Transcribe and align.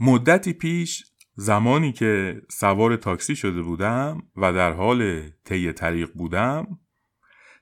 مدتی 0.00 0.52
پیش 0.52 1.04
زمانی 1.34 1.92
که 1.92 2.42
سوار 2.50 2.96
تاکسی 2.96 3.36
شده 3.36 3.62
بودم 3.62 4.22
و 4.36 4.52
در 4.52 4.72
حال 4.72 5.30
طی 5.44 5.72
طریق 5.72 6.12
بودم 6.12 6.78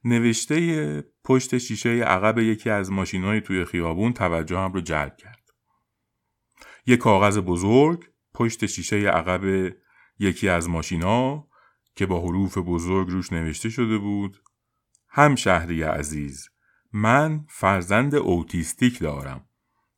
نوشته 0.04 1.04
پشت 1.24 1.58
شیشه 1.58 1.88
عقب 1.88 2.38
یکی 2.38 2.70
از 2.70 2.90
ماشینهای 2.90 3.40
توی 3.40 3.64
خیابون 3.64 4.12
توجهم 4.12 4.72
رو 4.72 4.80
جلب 4.80 5.16
کرد. 5.16 5.42
یک 6.86 6.98
کاغذ 6.98 7.38
بزرگ 7.38 8.04
پشت 8.34 8.66
شیشه 8.66 8.96
عقب 8.96 9.72
یکی 10.18 10.48
از 10.48 10.68
ماشینا 10.68 11.48
که 11.94 12.06
با 12.06 12.20
حروف 12.20 12.58
بزرگ 12.58 13.08
روش 13.10 13.32
نوشته 13.32 13.68
شده 13.68 13.98
بود 13.98 14.42
هم 15.08 15.34
شهری 15.34 15.82
عزیز 15.82 16.48
من 16.92 17.44
فرزند 17.48 18.14
اوتیستیک 18.14 18.98
دارم 18.98 19.48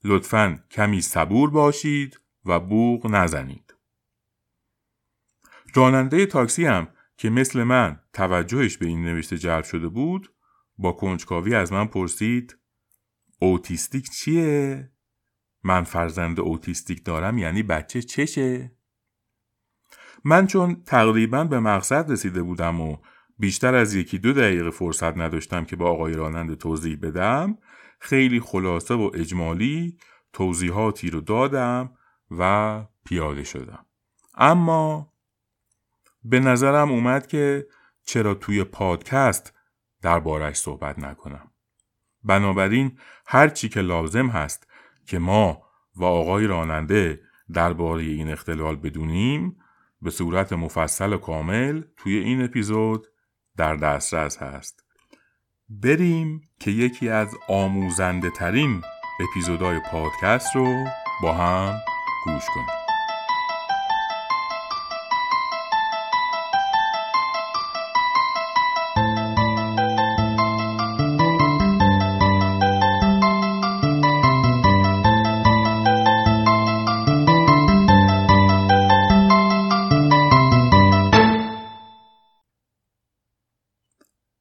لطفا 0.05 0.65
کمی 0.71 1.01
صبور 1.01 1.51
باشید 1.51 2.21
و 2.49 2.61
بوغ 2.61 3.07
نزنید 3.07 3.75
راننده 5.75 6.27
تاکسی 6.27 6.65
هم 6.65 6.89
که 7.17 7.31
مثل 7.31 7.63
من 7.63 8.01
توجهش 8.13 8.77
به 8.77 8.87
این 8.87 9.03
نوشته 9.03 9.39
جلب 9.39 9.65
شده 9.65 9.89
بود 9.89 10.33
با 10.79 10.93
کنجکاوی 10.93 11.55
از 11.55 11.73
من 11.73 11.87
پرسید 11.87 12.59
اوتیستیک 13.39 14.11
چیه؟ 14.11 14.91
من 15.63 15.85
فرزند 15.85 16.41
اوتیستیک 16.41 17.05
دارم 17.05 17.39
یعنی 17.39 17.63
بچه 17.63 18.03
چشه؟ 18.03 18.73
من 20.25 20.47
چون 20.47 20.83
تقریبا 20.87 21.45
به 21.45 21.61
مقصد 21.61 22.11
رسیده 22.13 22.43
بودم 22.43 22.81
و 22.81 22.97
بیشتر 23.39 23.75
از 23.75 23.95
یکی 23.95 24.19
دو 24.19 24.33
دقیقه 24.33 24.71
فرصت 24.71 25.17
نداشتم 25.17 25.65
که 25.65 25.77
با 25.77 25.91
آقای 25.91 26.13
راننده 26.13 26.57
توضیح 26.57 26.99
بدم 27.03 27.59
خیلی 28.01 28.41
خلاصه 28.41 28.95
و 28.95 29.11
اجمالی 29.15 29.97
توضیحاتی 30.33 31.11
رو 31.11 31.21
دادم 31.21 31.98
و 32.31 32.85
پیاده 33.05 33.45
شدم. 33.45 33.87
اما 34.35 35.13
به 36.25 36.41
نظرم 36.41 36.91
اومد 36.91 37.27
که 37.27 37.67
چرا 38.05 38.35
توی 38.35 38.65
پادکست 38.65 39.55
دربارش 40.03 40.57
صحبت 40.57 40.99
نکنم. 40.99 41.51
بنابراین 42.25 42.99
هر 43.27 43.49
چی 43.49 43.69
که 43.69 43.81
لازم 43.81 44.27
هست 44.27 44.67
که 45.07 45.19
ما 45.19 45.63
و 45.97 46.05
آقای 46.05 46.47
راننده 46.47 47.21
درباره 47.53 48.03
این 48.03 48.31
اختلال 48.31 48.77
بدونیم 48.77 49.57
به 50.03 50.11
صورت 50.11 50.53
مفصل 50.53 51.13
و 51.13 51.17
کامل 51.17 51.83
توی 51.97 52.19
این 52.19 52.45
اپیزود 52.45 53.07
در 53.57 53.77
دسترس 53.77 54.37
هست. 54.37 54.85
بریم 55.69 56.49
که 56.61 56.71
یکی 56.71 57.09
از 57.09 57.35
آموزنده 57.49 58.31
ترین 58.31 58.83
اپیزودهای 59.21 59.81
پادکست 59.91 60.57
رو 60.57 60.85
با 61.23 61.33
هم 61.33 61.75
گوش 62.35 62.47
کنیم 62.55 62.67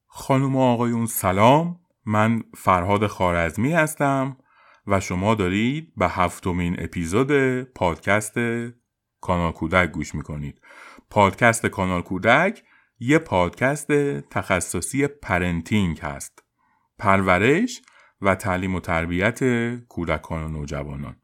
خانم 0.07 0.55
و 0.55 0.61
آقایون 0.61 1.05
سلام. 1.05 1.79
من 2.05 2.43
فرهاد 2.55 3.07
خوارزمی 3.07 3.73
هستم. 3.73 4.37
و 4.87 4.99
شما 4.99 5.35
دارید 5.35 5.93
به 5.97 6.07
هفتمین 6.07 6.75
اپیزود 6.79 7.61
پادکست 7.61 8.39
کانال 9.21 9.51
کودک 9.51 9.91
گوش 9.91 10.15
می‌کنید. 10.15 10.61
پادکست 11.09 11.65
کانال 11.65 12.01
کودک 12.01 12.63
یه 12.99 13.19
پادکست 13.19 13.91
تخصصی 14.21 15.07
parenting 15.07 15.99
هست. 15.99 16.43
پرورش 16.99 17.81
و 18.21 18.35
تعلیم 18.35 18.75
و 18.75 18.79
تربیت 18.79 19.39
کودکان 19.85 20.43
و 20.43 20.47
نوجوانان 20.47 21.15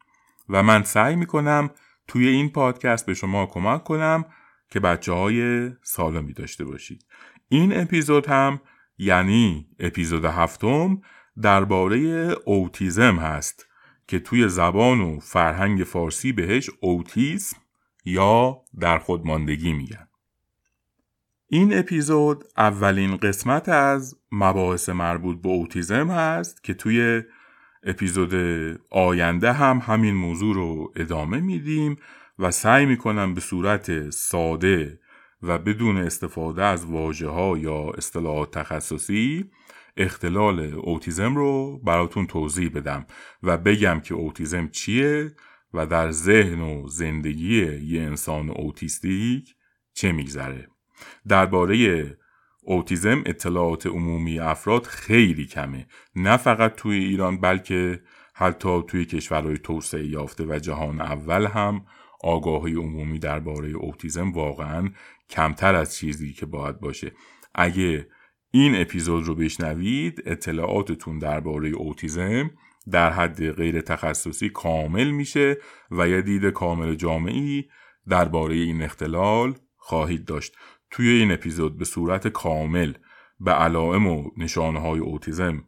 و 0.50 0.64
من 0.64 0.84
سعی 0.84 1.16
می‌کنم 1.16 1.70
توی 2.08 2.28
این 2.28 2.50
پادکست 2.50 3.06
به 3.06 3.14
شما 3.14 3.46
کمک 3.46 3.84
کنم 3.84 4.26
که 4.70 4.80
بچه 4.80 5.12
های 5.12 5.70
سالمی 5.82 6.34
داشته 6.34 6.66
باشید. 6.66 7.06
این 7.50 7.78
اپیزود 7.78 8.28
هم 8.28 8.62
یعنی 8.98 9.68
اپیزود 9.80 10.26
هفتم 10.26 11.02
درباره 11.42 12.00
اوتیزم 12.46 13.16
هست 13.16 13.68
که 14.08 14.20
توی 14.20 14.48
زبان 14.48 15.02
و 15.02 15.20
فرهنگ 15.20 15.84
فارسی 15.84 16.32
بهش 16.32 16.70
اوتیسم 16.80 17.58
یا 18.06 18.62
در 18.80 19.00
خودماندگی 19.00 19.74
میگن. 19.74 20.08
این 21.48 21.78
اپیزود 21.78 22.44
اولین 22.58 23.18
قسمت 23.18 23.70
از 23.70 24.16
مباحث 24.32 24.90
مربوط 24.90 25.42
به 25.42 25.50
اوتیزم 25.50 26.12
هست 26.12 26.64
که 26.64 26.74
توی 26.74 27.22
اپیزود 27.84 28.34
آینده 28.92 29.54
هم 29.54 29.82
همین 29.86 30.16
موضوع 30.16 30.56
رو 30.56 30.94
ادامه 30.96 31.40
میدیم 31.40 31.96
و 32.40 32.52
سعی 32.52 32.86
می‌کنم 32.86 33.34
به 33.34 33.42
صورت 33.42 34.10
ساده 34.10 35.00
و 35.42 35.58
بدون 35.58 35.98
استفاده 35.98 36.64
از 36.64 36.86
واجه 36.86 37.28
ها 37.28 37.58
یا 37.58 37.92
اصطلاحات 37.98 38.52
تخصصی 38.52 39.52
اختلال 39.98 40.60
اوتیزم 40.74 41.36
رو 41.36 41.78
براتون 41.78 42.28
توضیح 42.28 42.70
بدم 42.70 43.06
و 43.44 43.58
بگم 43.58 44.00
که 44.00 44.14
اوتیزم 44.14 44.68
چیه 44.68 45.36
و 45.74 45.86
در 45.86 46.12
ذهن 46.12 46.62
و 46.62 46.88
زندگی 46.88 47.78
یه 47.78 48.02
انسان 48.02 48.50
اوتیستیک 48.50 49.56
چه 49.94 50.12
میگذره. 50.12 50.68
درباره 51.28 52.18
اوتیزم 52.62 53.24
اطلاعات 53.26 53.86
عمومی 53.86 54.40
افراد 54.40 54.84
خیلی 54.86 55.46
کمه. 55.46 55.88
نه 56.16 56.38
فقط 56.38 56.76
توی 56.76 56.98
ایران 56.98 57.42
بلکه 57.42 58.02
حتی 58.34 58.84
توی 58.88 59.06
کشورهای 59.06 59.58
توسعه 59.58 60.08
یافته 60.08 60.46
و 60.46 60.60
جهان 60.60 61.02
اول 61.02 61.46
هم 61.46 61.86
آگاهی 62.22 62.74
عمومی 62.74 63.20
درباره 63.20 63.70
اوتیزم 63.70 64.32
واقعا 64.32 64.90
کمتر 65.30 65.76
از 65.76 65.96
چیزی 65.96 66.34
که 66.34 66.46
باید 66.46 66.80
باشه. 66.80 67.12
اگه 67.56 68.08
این 68.56 68.82
اپیزود 68.82 69.24
رو 69.24 69.36
بشنوید. 69.36 70.24
اطلاعاتتون 70.26 71.20
درباره 71.20 71.70
اوتیزم 71.70 72.52
در 72.92 73.12
حد 73.12 73.52
غیر 73.52 73.82
تخصصی 73.82 74.50
کامل 74.50 75.12
میشه 75.12 75.58
و 75.92 76.10
یه 76.10 76.22
دید 76.22 76.46
کامل 76.46 76.96
جامعی 76.96 77.66
درباره 78.08 78.56
این 78.56 78.82
اختلال 78.82 79.54
خواهید 79.78 80.26
داشت. 80.26 80.56
توی 80.92 81.08
این 81.08 81.32
اپیزود 81.32 81.78
به 81.78 81.86
صورت 81.86 82.28
کامل 82.28 82.94
به 83.40 83.52
علائم 83.52 84.08
و 84.08 84.32
نشانه 84.38 84.80
های 84.80 85.00
اوتیزم 85.00 85.64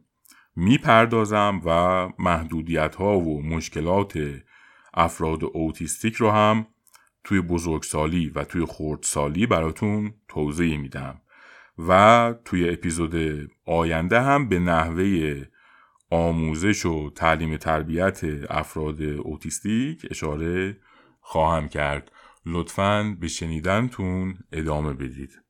می‌پردازم 0.56 1.60
و 1.64 2.08
محدودیت 2.18 2.94
ها 2.94 3.18
و 3.18 3.42
مشکلات 3.42 4.18
افراد 4.94 5.44
اوتیستیک 5.44 6.14
رو 6.14 6.30
هم 6.30 6.66
توی 7.24 7.40
بزرگسالی 7.40 8.28
و 8.28 8.44
توی 8.44 8.64
خردسالی 8.68 9.46
براتون 9.46 10.14
توضیح 10.28 10.76
میدم. 10.76 11.20
و 11.78 12.34
توی 12.44 12.70
اپیزود 12.70 13.14
آینده 13.66 14.20
هم 14.20 14.48
به 14.48 14.58
نحوه 14.58 15.44
آموزش 16.10 16.86
و 16.86 17.10
تعلیم 17.10 17.56
تربیت 17.56 18.20
افراد 18.50 19.02
اوتیستیک 19.02 20.06
اشاره 20.10 20.76
خواهم 21.20 21.68
کرد. 21.68 22.12
لطفا 22.46 23.16
به 23.20 23.28
شنیدنتون 23.28 24.38
ادامه 24.52 24.92
بدید. 24.92 25.45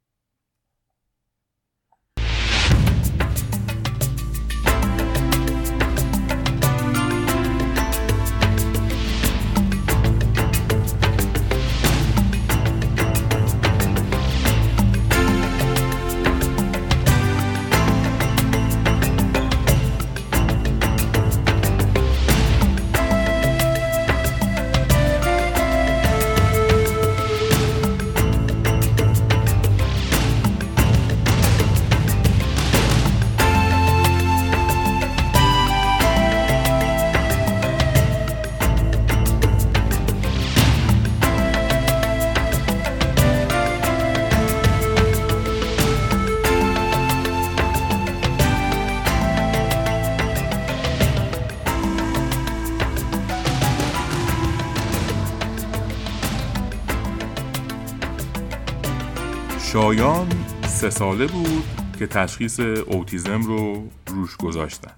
سه 60.87 60.91
ساله 60.91 61.27
بود 61.27 61.65
که 61.99 62.07
تشخیص 62.07 62.61
اوتیزم 62.61 63.43
رو 63.43 63.91
روش 64.07 64.37
گذاشتن. 64.37 64.93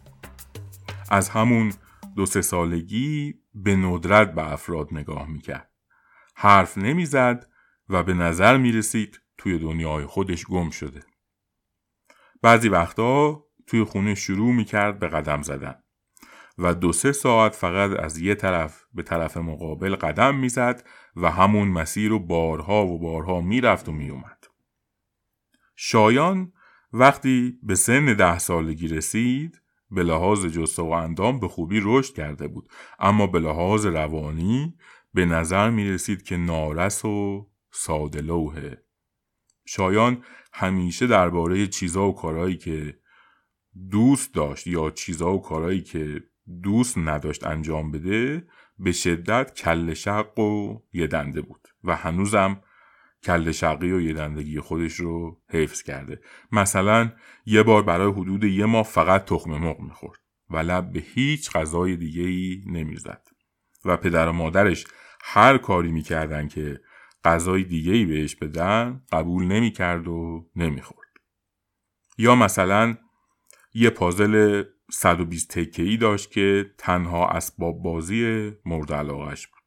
از 1.11 1.29
همون 1.29 1.73
دو 2.17 2.27
سه 2.27 2.43
سالگی 2.43 3.35
به 3.55 3.77
ندرت 3.77 4.35
به 4.35 4.53
افراد 4.53 4.89
نگاه 4.93 5.29
می‌کرد. 5.29 5.71
حرف 6.37 6.79
نمی‌زد 6.79 7.47
و 7.89 8.03
به 8.03 8.15
نظر 8.15 8.57
می‌رسید 8.57 9.21
توی 9.39 9.59
دنیای 9.59 10.07
خودش 10.07 10.47
گم 10.47 10.71
شده. 10.71 11.01
بعضی 12.43 12.69
وقتا 12.69 13.45
توی 13.67 13.85
خونه 13.85 14.15
شروع 14.15 14.53
می‌کرد 14.53 14.99
به 14.99 15.09
قدم 15.09 15.43
زدن 15.43 15.75
و 16.59 16.75
دو 16.75 16.93
سه 16.93 17.13
ساعت 17.13 17.55
فقط 17.55 18.01
از 18.01 18.19
یه 18.19 18.35
طرف 18.35 18.85
به 18.95 19.03
طرف 19.03 19.37
مقابل 19.37 19.97
قدم 19.97 20.35
می‌زد 20.35 20.87
و 21.17 21.31
همون 21.31 21.69
مسیر 21.69 22.11
رو 22.11 22.19
بارها 22.19 22.87
و 22.87 22.99
بارها 22.99 23.41
می‌رفت 23.41 23.89
و 23.89 23.93
میومد. 23.93 24.38
شایان 25.81 26.53
وقتی 26.93 27.59
به 27.63 27.75
سن 27.75 28.05
ده 28.15 28.39
سالگی 28.39 28.89
رسید 28.89 29.63
به 29.91 30.03
لحاظ 30.03 30.47
جسته 30.47 30.83
و 30.83 30.91
اندام 30.91 31.41
به 31.41 31.49
خوبی 31.49 31.81
رشد 31.85 32.15
کرده 32.15 32.49
بود. 32.49 32.71
اما 32.99 33.27
به 33.27 33.39
لحاظ 33.39 33.87
روانی 33.87 34.75
به 35.15 35.25
نظر 35.27 35.71
می 35.71 35.91
رسید 35.91 36.23
که 36.23 36.37
نارس 36.37 37.05
و 37.05 37.49
ساده 37.71 38.79
شایان 39.67 40.25
همیشه 40.53 41.07
درباره 41.07 41.67
چیزا 41.67 42.09
و 42.09 42.15
کارهایی 42.15 42.57
که 42.57 42.99
دوست 43.91 44.35
داشت 44.35 44.67
یا 44.67 44.91
چیزا 44.91 45.35
و 45.35 45.43
کارهایی 45.43 45.83
که 45.83 46.23
دوست 46.63 46.99
نداشت 46.99 47.47
انجام 47.47 47.91
بده 47.91 48.49
به 48.79 48.93
شدت 48.93 49.55
کل 49.55 49.95
شق 49.95 50.39
و 50.39 50.83
یه 50.93 51.07
دنده 51.07 51.41
بود 51.41 51.69
و 51.85 51.97
هنوزم 51.97 52.63
کل 53.25 53.53
شقی 53.53 53.93
و 53.93 54.01
یه 54.01 54.13
دندگی 54.13 54.61
خودش 54.61 54.95
رو 54.95 55.43
حفظ 55.51 55.83
کرده. 55.83 56.21
مثلا 56.53 57.13
یه 57.47 57.63
بار 57.63 57.83
برای 57.83 58.13
حدود 58.13 58.45
یه 58.45 58.67
ماه 58.67 58.83
فقط 58.83 59.25
تخم 59.25 59.51
مرغ 59.51 59.81
می‌خورد 59.81 60.21
و 60.51 60.57
لب 60.57 60.93
به 60.93 61.01
هیچ 61.01 61.51
غذای 61.51 61.97
دیگه 61.97 62.23
ای 62.23 62.65
نمی‌زد. 62.67 63.23
و 63.85 63.97
پدر 63.97 64.29
و 64.29 64.33
مادرش 64.33 64.87
هر 65.23 65.59
کاری 65.59 65.93
می‌کردن 65.93 66.49
که 66.49 66.81
غذای 67.25 67.65
دیگه 67.65 68.07
بهش 68.07 68.37
بدن 68.37 69.03
قبول 69.13 69.45
نمی‌کرد 69.45 70.09
و 70.09 70.47
نمی‌خورد. 70.57 71.09
یا 72.19 72.35
مثلا 72.35 72.97
یه 73.75 73.91
پازل 73.91 74.65
120 74.91 75.59
تکه 75.59 75.97
داشت 75.97 76.31
که 76.31 76.71
تنها 76.79 77.29
اسباب 77.29 77.83
بازی 77.83 78.53
مورد 78.65 78.93
علاقهش 78.93 79.47
بود 79.47 79.63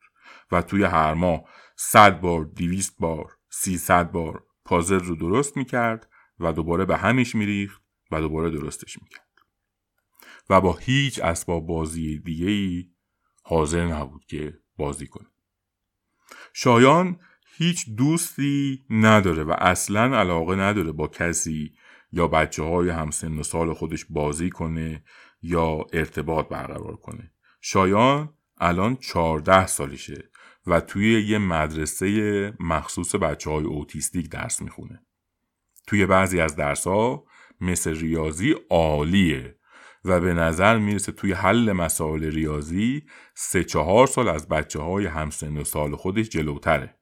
و 0.51 0.61
توی 0.61 0.83
هر 0.83 1.13
ماه 1.13 1.43
100 1.75 2.21
بار 2.21 2.45
200 2.45 2.97
بار 2.99 3.37
300 3.53 4.11
بار 4.11 4.43
پازل 4.65 4.99
رو 4.99 5.15
درست 5.15 5.57
می‌کرد 5.57 6.09
و 6.39 6.53
دوباره 6.53 6.85
به 6.85 6.97
همیش 6.97 7.35
میریخت 7.35 7.81
و 8.11 8.21
دوباره 8.21 8.49
درستش 8.49 9.01
می‌کرد. 9.01 9.27
و 10.49 10.61
با 10.61 10.73
هیچ 10.73 11.19
اسباب 11.19 11.65
بازی 11.65 12.19
دیگه 12.19 12.47
ای 12.47 12.89
حاضر 13.43 13.85
نبود 13.85 14.25
که 14.25 14.59
بازی 14.77 15.07
کنه. 15.07 15.27
شایان 16.53 17.19
هیچ 17.57 17.89
دوستی 17.89 18.83
نداره 18.89 19.43
و 19.43 19.55
اصلا 19.57 20.17
علاقه 20.17 20.55
نداره 20.55 20.91
با 20.91 21.07
کسی 21.07 21.73
یا 22.11 22.27
بچه 22.27 22.63
های 22.63 22.89
همسن 22.89 23.39
و 23.39 23.43
سال 23.43 23.73
خودش 23.73 24.05
بازی 24.09 24.49
کنه 24.49 25.03
یا 25.41 25.85
ارتباط 25.93 26.47
برقرار 26.47 26.95
کنه. 26.95 27.31
شایان 27.61 28.33
الان 28.57 28.95
چارده 28.95 29.67
سالشه. 29.67 30.30
و 30.67 30.81
توی 30.81 31.21
یه 31.21 31.37
مدرسه 31.37 32.53
مخصوص 32.59 33.15
بچه 33.15 33.49
های 33.49 33.65
اوتیستیک 33.65 34.29
درس 34.29 34.61
می‌خونه. 34.61 35.05
توی 35.87 36.05
بعضی 36.05 36.41
از 36.41 36.55
درس 36.55 36.87
ها 36.87 37.25
مثل 37.61 37.99
ریاضی 37.99 38.55
عالیه 38.69 39.59
و 40.05 40.19
به 40.19 40.33
نظر 40.33 40.77
می‌رسه 40.77 41.11
توی 41.11 41.33
حل 41.33 41.71
مسائل 41.71 42.23
ریاضی 42.23 43.03
سه 43.35 43.63
چهار 43.63 44.07
سال 44.07 44.27
از 44.27 44.47
بچه 44.47 44.79
های 44.79 45.05
همسن 45.05 45.57
و 45.57 45.63
سال 45.63 45.95
خودش 45.95 46.29
جلوتره. 46.29 46.95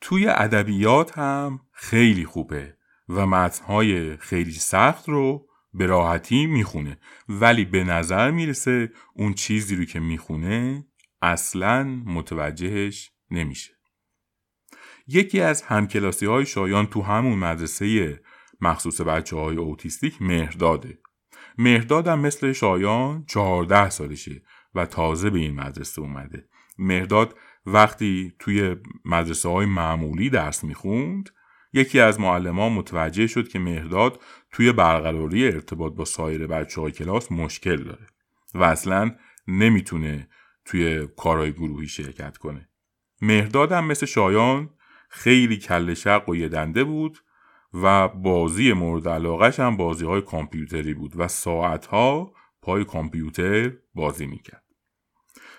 توی 0.00 0.26
ادبیات 0.28 1.18
هم 1.18 1.60
خیلی 1.72 2.24
خوبه 2.24 2.76
و 3.08 3.26
متنهای 3.26 4.16
خیلی 4.16 4.52
سخت 4.52 5.08
رو 5.08 5.48
به 5.74 5.86
راحتی 5.86 6.46
می‌خونه. 6.46 6.98
ولی 7.28 7.64
به 7.64 7.84
نظر 7.84 8.30
می‌رسه 8.30 8.92
اون 9.14 9.34
چیزی 9.34 9.76
رو 9.76 9.84
که 9.84 10.00
می‌خونه 10.00 10.86
اصلا 11.22 11.84
متوجهش 11.84 13.10
نمیشه. 13.30 13.72
یکی 15.06 15.40
از 15.40 15.62
همکلاسی 15.62 16.26
های 16.26 16.46
شایان 16.46 16.86
تو 16.86 17.02
همون 17.02 17.38
مدرسه 17.38 18.20
مخصوص 18.60 19.00
بچه 19.00 19.36
های 19.36 19.56
اوتیستیک 19.56 20.22
مهرداده. 20.22 20.98
مهرداد 21.58 22.08
هم 22.08 22.20
مثل 22.20 22.52
شایان 22.52 23.24
چهارده 23.26 23.90
سالشه 23.90 24.42
و 24.74 24.86
تازه 24.86 25.30
به 25.30 25.38
این 25.38 25.54
مدرسه 25.54 26.02
اومده. 26.02 26.48
مهرداد 26.78 27.38
وقتی 27.66 28.34
توی 28.38 28.76
مدرسه 29.04 29.48
های 29.48 29.66
معمولی 29.66 30.30
درس 30.30 30.64
می‌خوند 30.64 31.30
یکی 31.72 32.00
از 32.00 32.20
معلمان 32.20 32.72
متوجه 32.72 33.26
شد 33.26 33.48
که 33.48 33.58
مهرداد 33.58 34.22
توی 34.52 34.72
برقراری 34.72 35.46
ارتباط 35.46 35.92
با 35.92 36.04
سایر 36.04 36.46
بچه 36.46 36.80
های 36.80 36.92
کلاس 36.92 37.32
مشکل 37.32 37.84
داره 37.84 38.06
و 38.54 38.62
اصلا 38.62 39.16
نمی‌تونه 39.48 40.28
توی 40.64 41.06
کارهای 41.16 41.52
گروهی 41.52 41.88
شرکت 41.88 42.36
کنه. 42.36 42.68
مهرداد 43.22 43.72
هم 43.72 43.86
مثل 43.86 44.06
شایان 44.06 44.70
خیلی 45.08 45.56
کل 45.56 45.94
شق 45.94 46.28
و 46.28 46.34
دنده 46.48 46.84
بود 46.84 47.18
و 47.74 48.08
بازی 48.08 48.72
مورد 48.72 49.08
علاقش 49.08 49.60
هم 49.60 49.76
بازی 49.76 50.04
های 50.04 50.20
کامپیوتری 50.20 50.94
بود 50.94 51.12
و 51.16 51.28
ساعتها 51.28 52.32
پای 52.62 52.84
کامپیوتر 52.84 53.72
بازی 53.94 54.26
می‌کرد. 54.26 54.62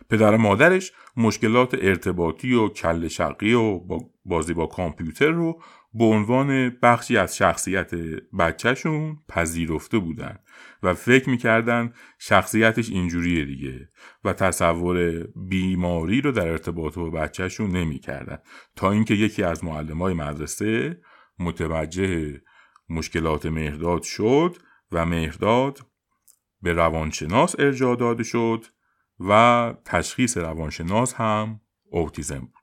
پدر 0.09 0.37
مادرش 0.37 0.91
مشکلات 1.17 1.73
ارتباطی 1.81 2.53
و 2.53 2.67
کل 2.67 3.07
شقی 3.07 3.53
و 3.53 3.81
بازی 4.25 4.53
با 4.53 4.65
کامپیوتر 4.65 5.29
رو 5.29 5.61
به 5.93 6.03
عنوان 6.03 6.69
بخشی 6.69 7.17
از 7.17 7.37
شخصیت 7.37 7.95
بچهشون 8.39 9.17
پذیرفته 9.29 9.99
بودن 9.99 10.39
و 10.83 10.93
فکر 10.93 11.29
می‌کردن 11.29 11.93
شخصیتش 12.19 12.89
اینجوریه 12.89 13.45
دیگه 13.45 13.89
و 14.23 14.33
تصور 14.33 15.27
بیماری 15.35 16.21
رو 16.21 16.31
در 16.31 16.47
ارتباط 16.47 16.95
با 16.95 17.09
بچهشون 17.09 17.71
نمی‌کردن. 17.71 18.37
تا 18.75 18.91
اینکه 18.91 19.13
یکی 19.13 19.43
از 19.43 19.63
معلمای 19.63 20.13
مدرسه 20.13 21.01
متوجه 21.39 22.41
مشکلات 22.89 23.45
مهرداد 23.45 24.01
شد 24.01 24.57
و 24.91 25.05
مهرداد 25.05 25.79
به 26.61 26.73
روانشناس 26.73 27.55
ارجاع 27.59 27.95
داده 27.95 28.23
شد 28.23 28.65
و 29.19 29.73
تشخیص 29.85 30.37
روانشناس 30.37 31.13
هم 31.13 31.61
اوتیزم 31.91 32.39
بود. 32.39 32.62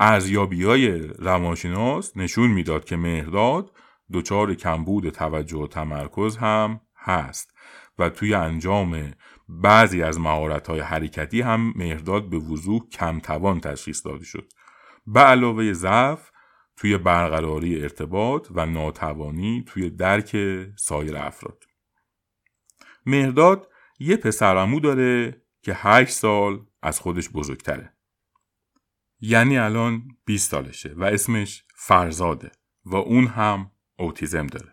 ارزیابی 0.00 0.64
های 0.64 0.98
روانشناس 0.98 2.16
نشون 2.16 2.50
می‌داد 2.50 2.84
که 2.84 2.96
مهرداد 2.96 3.72
دچار 4.12 4.54
کمبود 4.54 5.10
توجه 5.10 5.56
و 5.56 5.66
تمرکز 5.66 6.36
هم 6.36 6.80
هست 6.96 7.54
و 7.98 8.08
توی 8.08 8.34
انجام 8.34 9.12
بعضی 9.48 10.02
از 10.02 10.20
مهارت 10.20 10.66
های 10.66 10.80
حرکتی 10.80 11.40
هم 11.40 11.72
مهرداد 11.76 12.30
به 12.30 12.38
وضوح 12.38 12.88
کم 12.92 13.20
توان 13.20 13.60
تشخیص 13.60 14.06
داده 14.06 14.24
شد. 14.24 14.52
به 15.06 15.20
علاوه 15.20 15.72
ضعف 15.72 16.30
توی 16.76 16.98
برقراری 16.98 17.82
ارتباط 17.82 18.48
و 18.50 18.66
ناتوانی 18.66 19.64
توی 19.66 19.90
درک 19.90 20.36
سایر 20.76 21.16
افراد. 21.16 21.64
مهرداد 23.06 23.68
یه 23.98 24.16
پسرمو 24.16 24.80
داره 24.80 25.42
که 25.62 25.72
هشت 25.74 26.12
سال 26.12 26.66
از 26.82 27.00
خودش 27.00 27.30
بزرگتره. 27.30 27.93
یعنی 29.26 29.58
الان 29.58 30.02
20 30.24 30.50
سالشه 30.50 30.94
و 30.96 31.04
اسمش 31.04 31.64
فرزاده 31.74 32.52
و 32.84 32.96
اون 32.96 33.26
هم 33.26 33.70
اوتیزم 33.98 34.46
داره. 34.46 34.72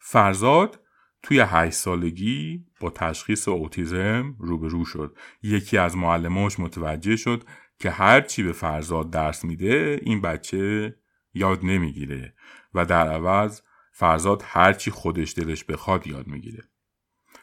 فرزاد 0.00 0.80
توی 1.22 1.40
8 1.40 1.76
سالگی 1.76 2.64
با 2.80 2.90
تشخیص 2.90 3.48
اوتیزم 3.48 4.36
روبرو 4.38 4.84
شد. 4.84 5.16
یکی 5.42 5.78
از 5.78 5.96
معلماش 5.96 6.60
متوجه 6.60 7.16
شد 7.16 7.44
که 7.78 7.90
هرچی 7.90 8.42
به 8.42 8.52
فرزاد 8.52 9.10
درس 9.10 9.44
میده 9.44 10.00
این 10.02 10.20
بچه 10.20 10.96
یاد 11.34 11.64
نمی‌گیره 11.64 12.34
و 12.74 12.84
در 12.84 13.08
عوض 13.08 13.60
فرزاد 13.92 14.42
هرچی 14.46 14.90
خودش 14.90 15.34
دلش 15.38 15.64
بخواد 15.64 16.06
یاد 16.06 16.26
می‌گیره. 16.26 16.64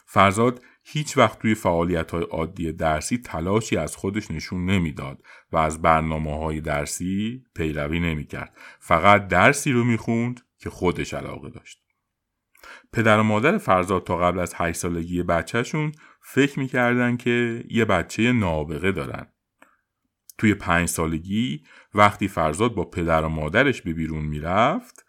فرزاد 0.06 0.62
هیچ 0.82 1.16
وقت 1.16 1.38
توی 1.38 1.54
فعالیت 1.54 2.10
های 2.10 2.22
عادی 2.22 2.72
درسی 2.72 3.18
تلاشی 3.18 3.76
از 3.76 3.96
خودش 3.96 4.30
نشون 4.30 4.64
نمی‌داد 4.64 5.22
و 5.52 5.56
از 5.56 5.82
برنامه 5.82 6.38
های 6.38 6.60
درسی 6.60 7.44
پیروی 7.54 8.00
نمی‌کرد. 8.00 8.56
فقط 8.78 9.28
درسی 9.28 9.72
رو 9.72 9.84
می‌خوند 9.84 10.40
که 10.58 10.70
خودش 10.70 11.14
علاقه 11.14 11.50
داشت. 11.50 11.82
پدر 12.92 13.18
و 13.18 13.22
مادر 13.22 13.58
فرزاد 13.58 14.04
تا 14.04 14.16
قبل 14.16 14.38
از 14.38 14.54
8 14.56 14.78
سالگی 14.78 15.22
بچهشون 15.22 15.92
فکر 16.22 16.58
می‌کردن 16.58 17.16
که 17.16 17.64
یه 17.70 17.84
بچه 17.84 18.32
نابغه 18.32 18.92
دارن. 18.92 19.26
توی 20.38 20.54
پنج 20.54 20.88
سالگی 20.88 21.64
وقتی 21.94 22.28
فرزاد 22.28 22.74
با 22.74 22.84
پدر 22.84 23.24
و 23.24 23.28
مادرش 23.28 23.82
به 23.82 23.92
بیرون 23.92 24.24
می‌رفت 24.24 25.06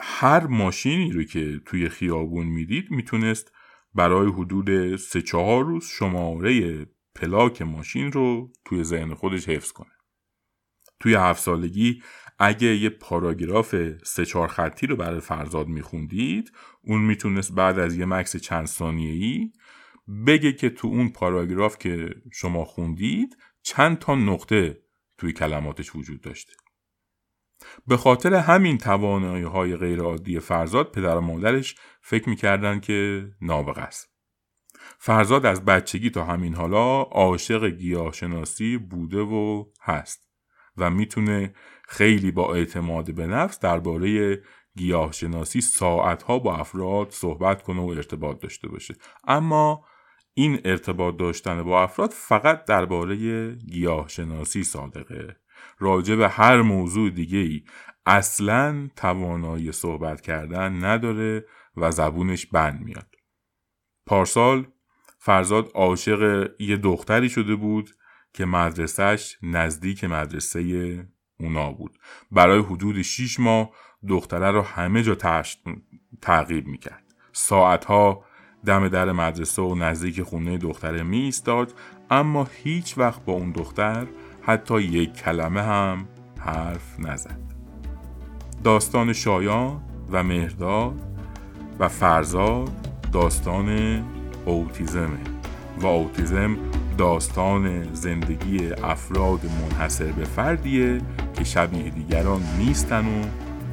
هر 0.00 0.46
ماشینی 0.46 1.12
رو 1.12 1.24
که 1.24 1.60
توی 1.66 1.88
خیابون 1.88 2.46
می‌دید 2.46 2.90
می‌تونست 2.90 3.52
برای 3.94 4.32
حدود 4.32 4.96
سه 4.96 5.22
چهار 5.22 5.64
روز 5.64 5.84
شماره 5.84 6.86
پلاک 7.14 7.62
ماشین 7.62 8.12
رو 8.12 8.52
توی 8.64 8.84
ذهن 8.84 9.14
خودش 9.14 9.48
حفظ 9.48 9.72
کنه. 9.72 9.90
توی 11.00 11.14
هفت 11.14 11.42
سالگی 11.42 12.02
اگه 12.38 12.76
یه 12.76 12.88
پاراگراف 12.90 13.74
سه 14.04 14.24
چهار 14.24 14.48
خطی 14.48 14.86
رو 14.86 14.96
برای 14.96 15.20
فرزاد 15.20 15.68
میخوندید 15.68 16.52
اون 16.82 17.00
می‌تونست 17.00 17.54
بعد 17.54 17.78
از 17.78 17.96
یه 17.96 18.06
مکس 18.06 18.36
چند 18.36 18.66
ثانیه‌ای 18.66 19.52
بگه 20.26 20.52
که 20.52 20.70
تو 20.70 20.88
اون 20.88 21.08
پاراگراف 21.08 21.78
که 21.78 22.14
شما 22.32 22.64
خوندید 22.64 23.36
چند 23.62 23.98
تا 23.98 24.14
نقطه 24.14 24.82
توی 25.18 25.32
کلماتش 25.32 25.96
وجود 25.96 26.20
داشته. 26.20 26.52
به 27.86 27.96
خاطر 27.96 28.34
همین 28.34 28.78
توانایی 28.78 29.44
های 29.44 29.76
غیرعادی 29.76 30.38
فرزاد 30.38 30.92
پدر 30.92 31.16
و 31.16 31.20
مادرش 31.20 31.74
فکر 32.00 32.28
می‌کردن 32.28 32.80
که 32.80 33.28
نابغه 33.40 33.80
است. 33.80 34.14
فرزاد 34.98 35.46
از 35.46 35.64
بچگی 35.64 36.10
تا 36.10 36.24
همین 36.24 36.54
حالا 36.54 37.02
عاشق 37.02 37.64
گیاهشناسی 37.64 38.78
بوده 38.78 39.20
و 39.20 39.64
هست 39.82 40.28
و 40.76 40.90
می‌تونه 40.90 41.54
خیلی 41.88 42.30
با 42.30 42.54
اعتماد 42.54 43.14
به 43.14 43.26
نفس 43.26 43.60
درباره 43.60 44.40
گیاهشناسی 44.76 45.60
ساعتها 45.60 46.38
با 46.38 46.56
افراد 46.56 47.10
صحبت 47.10 47.62
کنه 47.62 47.80
و 47.80 47.88
ارتباط 47.88 48.40
داشته 48.40 48.68
باشه. 48.68 48.94
اما 49.26 49.84
این 50.34 50.60
ارتباط 50.64 51.16
داشتن 51.16 51.62
با 51.62 51.82
افراد 51.82 52.10
فقط 52.10 52.64
درباره 52.64 53.16
گیاهشناسی 53.54 54.64
صادقه. 54.64 55.36
راجع 55.78 56.16
به 56.16 56.28
هر 56.28 56.62
موضوع 56.62 57.10
دیگه 57.10 57.38
ای 57.38 57.62
اصلا 58.06 58.88
توانایی 58.96 59.72
صحبت 59.72 60.20
کردن 60.20 60.84
نداره 60.84 61.44
و 61.76 61.90
زبونش 61.90 62.46
بند 62.46 62.80
میاد. 62.80 63.14
پارسال 64.06 64.66
فرزاد 65.18 65.70
عاشق 65.74 66.50
یه 66.58 66.76
دختری 66.76 67.28
شده 67.28 67.54
بود 67.54 67.90
که 68.32 68.44
مدرسهش 68.44 69.38
نزدیک 69.42 70.04
مدرسه 70.04 71.06
اونا 71.40 71.72
بود. 71.72 71.98
برای 72.30 72.60
حدود 72.60 73.02
6 73.02 73.40
ماه 73.40 73.70
دختره 74.08 74.50
رو 74.50 74.62
همه 74.62 75.02
جا 75.02 75.14
تعقیب 76.22 76.66
می‌کرد. 76.66 77.04
ساعتها 77.32 78.24
دم 78.66 78.88
در 78.88 79.12
مدرسه 79.12 79.62
و 79.62 79.74
نزدیک 79.74 80.22
خونه 80.22 80.58
دختره 80.58 81.02
می 81.02 81.20
ایستاد 81.20 81.74
اما 82.10 82.48
هیچ 82.62 82.98
وقت 82.98 83.24
با 83.24 83.32
اون 83.32 83.52
دختر 83.52 84.06
حتی 84.46 84.80
یک 84.80 85.12
کلمه 85.12 85.62
هم 85.62 86.06
حرف 86.38 87.00
نزد. 87.00 87.40
داستان 88.64 89.12
شایان 89.12 89.80
و 90.10 90.22
مهرداد 90.22 90.94
و 91.78 91.88
فرزاد 91.88 92.70
داستان 93.12 94.02
اوتیزمه 94.44 95.18
و 95.80 95.86
اوتیزم 95.86 96.56
داستان 96.98 97.94
زندگی 97.94 98.72
افراد 98.72 99.40
منحصر 99.44 100.12
به 100.12 100.24
فردیه 100.24 101.00
که 101.34 101.44
شبیه 101.44 101.90
دیگران 101.90 102.40
نیستن 102.58 103.06
و 103.06 103.24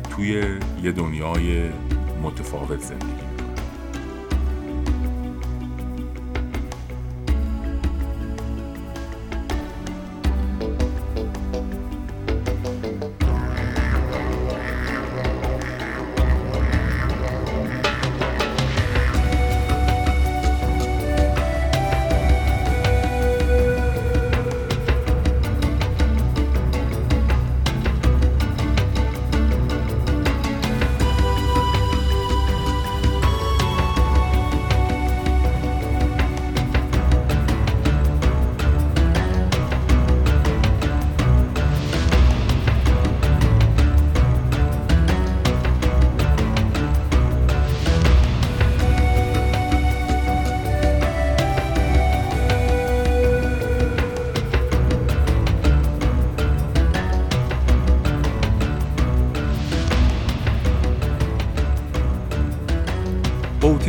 توی 0.10 0.60
یه 0.84 0.92
دنیای 0.92 1.70
متفاوت 2.24 2.80
زندگی. 2.80 3.31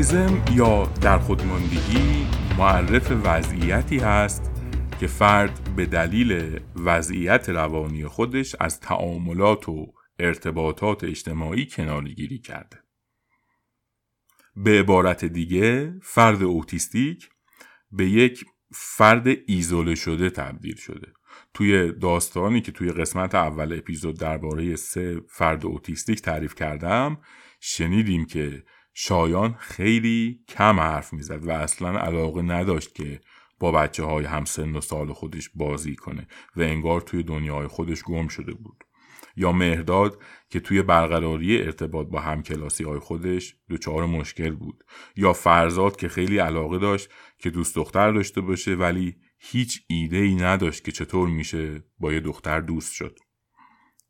اوتیزم 0.03 0.45
یا 0.55 0.85
در 1.01 1.19
خودماندگی 1.19 2.27
معرف 2.59 3.13
وضعیتی 3.25 3.99
هست 3.99 4.51
که 5.01 5.07
فرد 5.07 5.75
به 5.77 5.87
دلیل 5.87 6.61
وضعیت 6.77 7.49
روانی 7.49 8.07
خودش 8.07 8.57
از 8.61 8.81
تعاملات 8.81 9.69
و 9.69 9.93
ارتباطات 10.19 11.05
اجتماعی 11.05 11.67
کنارگیری 11.67 12.39
کرده. 12.39 12.79
به 14.57 14.81
عبارت 14.81 15.25
دیگه 15.25 15.95
فرد 16.03 16.43
اوتیستیک 16.43 17.29
به 17.93 18.09
یک 18.09 18.45
فرد 18.75 19.27
ایزوله 19.47 19.95
شده 19.95 20.31
تبدیل 20.31 20.77
شده. 20.77 21.13
توی 21.55 21.93
داستانی 21.93 22.61
که 22.61 22.73
توی 22.73 22.93
قسمت 22.93 23.35
اول 23.35 23.73
اپیزود 23.79 24.19
درباره 24.19 24.77
سه 24.77 25.21
فرد 25.29 25.67
اوتیستیک 25.67 26.23
تعریف 26.23 26.55
کردم 26.55 27.19
شنیدیم 27.61 28.25
که 28.25 28.63
شایان 28.95 29.55
خیلی 29.59 30.45
کم 30.49 30.81
حرف 30.81 31.13
می‌زد 31.13 31.47
و 31.47 31.51
اصلا 31.51 31.99
علاقه 31.99 32.43
نداشت 32.43 32.95
که 32.95 33.21
با 33.59 33.73
بچه 33.73 34.05
های 34.05 34.25
همسن 34.25 34.77
و 34.77 34.81
سال 34.81 35.13
خودش 35.13 35.51
بازی 35.55 35.97
کنه 35.97 36.27
و 36.57 36.61
انگار 36.61 37.01
توی 37.01 37.23
دنیای 37.23 37.67
خودش 37.67 38.03
گم 38.03 38.29
شده 38.29 38.55
بود. 38.55 38.85
یا 39.37 39.53
مهرداد 39.53 40.23
که 40.51 40.61
توی 40.61 40.83
برقراری 40.83 41.63
ارتباط 41.63 42.07
با 42.07 42.21
همکلاسی 42.21 42.85
های 42.85 42.99
خودش 42.99 43.57
دچار 43.71 44.07
مشکل 44.07 44.51
بود. 44.51 44.85
یا 45.17 45.33
فرزاد 45.33 45.97
که 45.97 46.09
خیلی 46.09 46.39
علاقه 46.39 46.79
داشت 46.79 47.11
که 47.39 47.51
دوست 47.51 47.75
دختر 47.75 48.13
داشته 48.13 48.41
باشه 48.41 48.75
ولی 48.75 49.17
هیچ 49.39 49.83
ایده 49.87 50.17
ای 50.17 50.35
نداشت 50.35 50.85
که 50.85 50.93
چطور 50.93 51.29
میشه 51.29 51.85
با 51.99 52.13
یه 52.13 52.21
دختر 52.21 52.61
دوست 52.61 52.93
شد. 52.93 53.19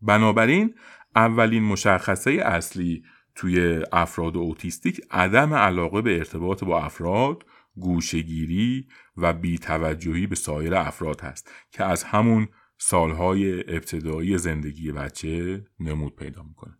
بنابراین 0.01 0.75
اولین 1.17 1.63
مشخصه 1.63 2.31
اصلی 2.31 3.03
توی 3.35 3.85
افراد 3.93 4.37
اوتیستیک 4.37 5.01
عدم 5.11 5.55
علاقه 5.55 6.03
به 6.03 6.19
ارتباط 6.19 6.65
با 6.65 6.85
افراد 6.85 7.45
گوشگیری 7.75 8.89
و 9.17 9.33
بیتوجهی 9.33 10.27
به 10.27 10.35
سایر 10.35 10.75
افراد 10.75 11.21
هست 11.21 11.51
که 11.71 11.85
از 11.85 12.05
همون 12.05 12.49
سالهای 12.79 13.61
ابتدایی 13.61 14.39
زندگی 14.39 14.93
بچه 14.93 15.65
نمود 15.81 16.17
پیدا 16.17 16.43
می‌کنه. 16.43 16.79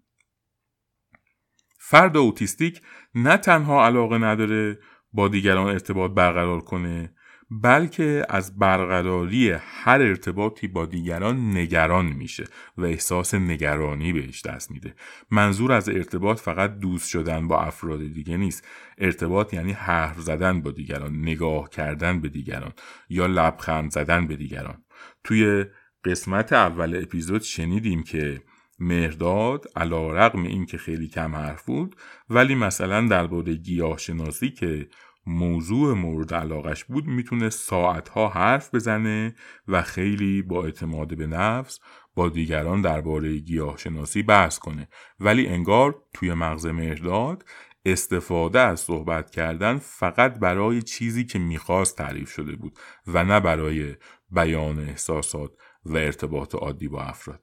فرد 1.79 2.17
اوتیستیک 2.17 2.83
نه 3.15 3.37
تنها 3.37 3.87
علاقه 3.87 4.19
نداره 4.19 4.79
با 5.13 5.29
دیگران 5.29 5.67
ارتباط 5.67 6.11
برقرار 6.11 6.61
کنه 6.61 7.15
بلکه 7.61 8.27
از 8.29 8.59
برقراری 8.59 9.51
هر 9.51 10.01
ارتباطی 10.01 10.69
با 10.69 10.87
دیگران 10.87 11.57
نگران 11.57 12.07
میشه 12.07 12.45
و 12.77 12.85
احساس 12.85 13.35
نگرانی 13.35 14.13
بهش 14.13 14.43
دست 14.43 14.71
میده. 14.71 14.95
منظور 15.31 15.73
از 15.73 15.89
ارتباط 15.89 16.41
فقط 16.41 16.79
دوست 16.79 17.09
شدن 17.09 17.49
با 17.49 17.61
افراد 17.61 18.01
دیگه 18.01 18.37
نیست. 18.37 18.67
ارتباط 18.99 19.55
یعنی 19.55 19.73
حرف 19.73 20.21
زدن 20.21 20.61
با 20.61 20.71
دیگران 20.71 21.21
نگاه 21.21 21.71
کردن 21.71 22.21
به 22.21 22.29
دیگران 22.29 22.73
یا 23.09 23.27
لبخند 23.27 23.91
زدن 23.91 24.27
به 24.27 24.37
دیگران. 24.37 24.85
توی 25.25 25.65
قسمت 26.05 26.53
اول 26.53 27.03
اپیزود 27.03 27.43
شنیدیم 27.43 28.03
که 28.03 28.43
مهرداد 28.79 29.65
علا 29.77 30.13
رقم 30.13 30.43
این 30.43 30.67
که 30.67 30.79
خیلی 30.79 31.09
کم 31.09 31.37
حرف 31.37 31.65
بود 31.65 31.97
ولی 32.31 32.55
مثلا 32.55 33.09
درباره 33.09 33.55
گیاه 33.55 33.99
شناسی 33.99 34.51
که 34.51 34.89
موضوع 35.27 35.95
مورد 35.95 36.35
علاقش 36.35 36.85
بود 36.85 37.07
می‌تونه 37.07 37.51
ساعتها 37.51 38.29
حرف 38.29 38.75
بزنه 38.75 39.35
و 39.69 39.83
خیلی 39.83 40.43
با 40.43 40.65
اعتماد 40.65 41.17
به 41.17 41.27
نفس 41.27 41.81
با 42.15 42.29
دیگران 42.29 42.81
درباره 42.81 43.39
گیاه 43.39 43.77
شناسی 43.77 44.23
بحث 44.23 44.59
کنه. 44.59 44.89
ولی 45.21 45.47
انگار 45.47 46.03
توی 46.15 46.35
مغز 46.35 46.67
مهرداد 46.67 47.45
استفاده 47.85 48.61
از 48.61 48.81
صحبت 48.81 49.31
کردن 49.31 49.79
فقط 49.79 50.39
برای 50.39 50.83
چیزی 50.83 51.25
که 51.25 51.39
می‌خواست 51.39 51.97
تعریف 51.97 52.31
شده 52.31 52.57
بود 52.57 52.79
و 53.07 53.25
نه 53.25 53.41
برای 53.41 53.97
بیان 54.31 54.79
احساسات 54.79 55.51
و 55.85 55.97
ارتباط 55.97 56.55
عادی 56.55 56.89
با 56.89 57.03
افراد. 57.03 57.41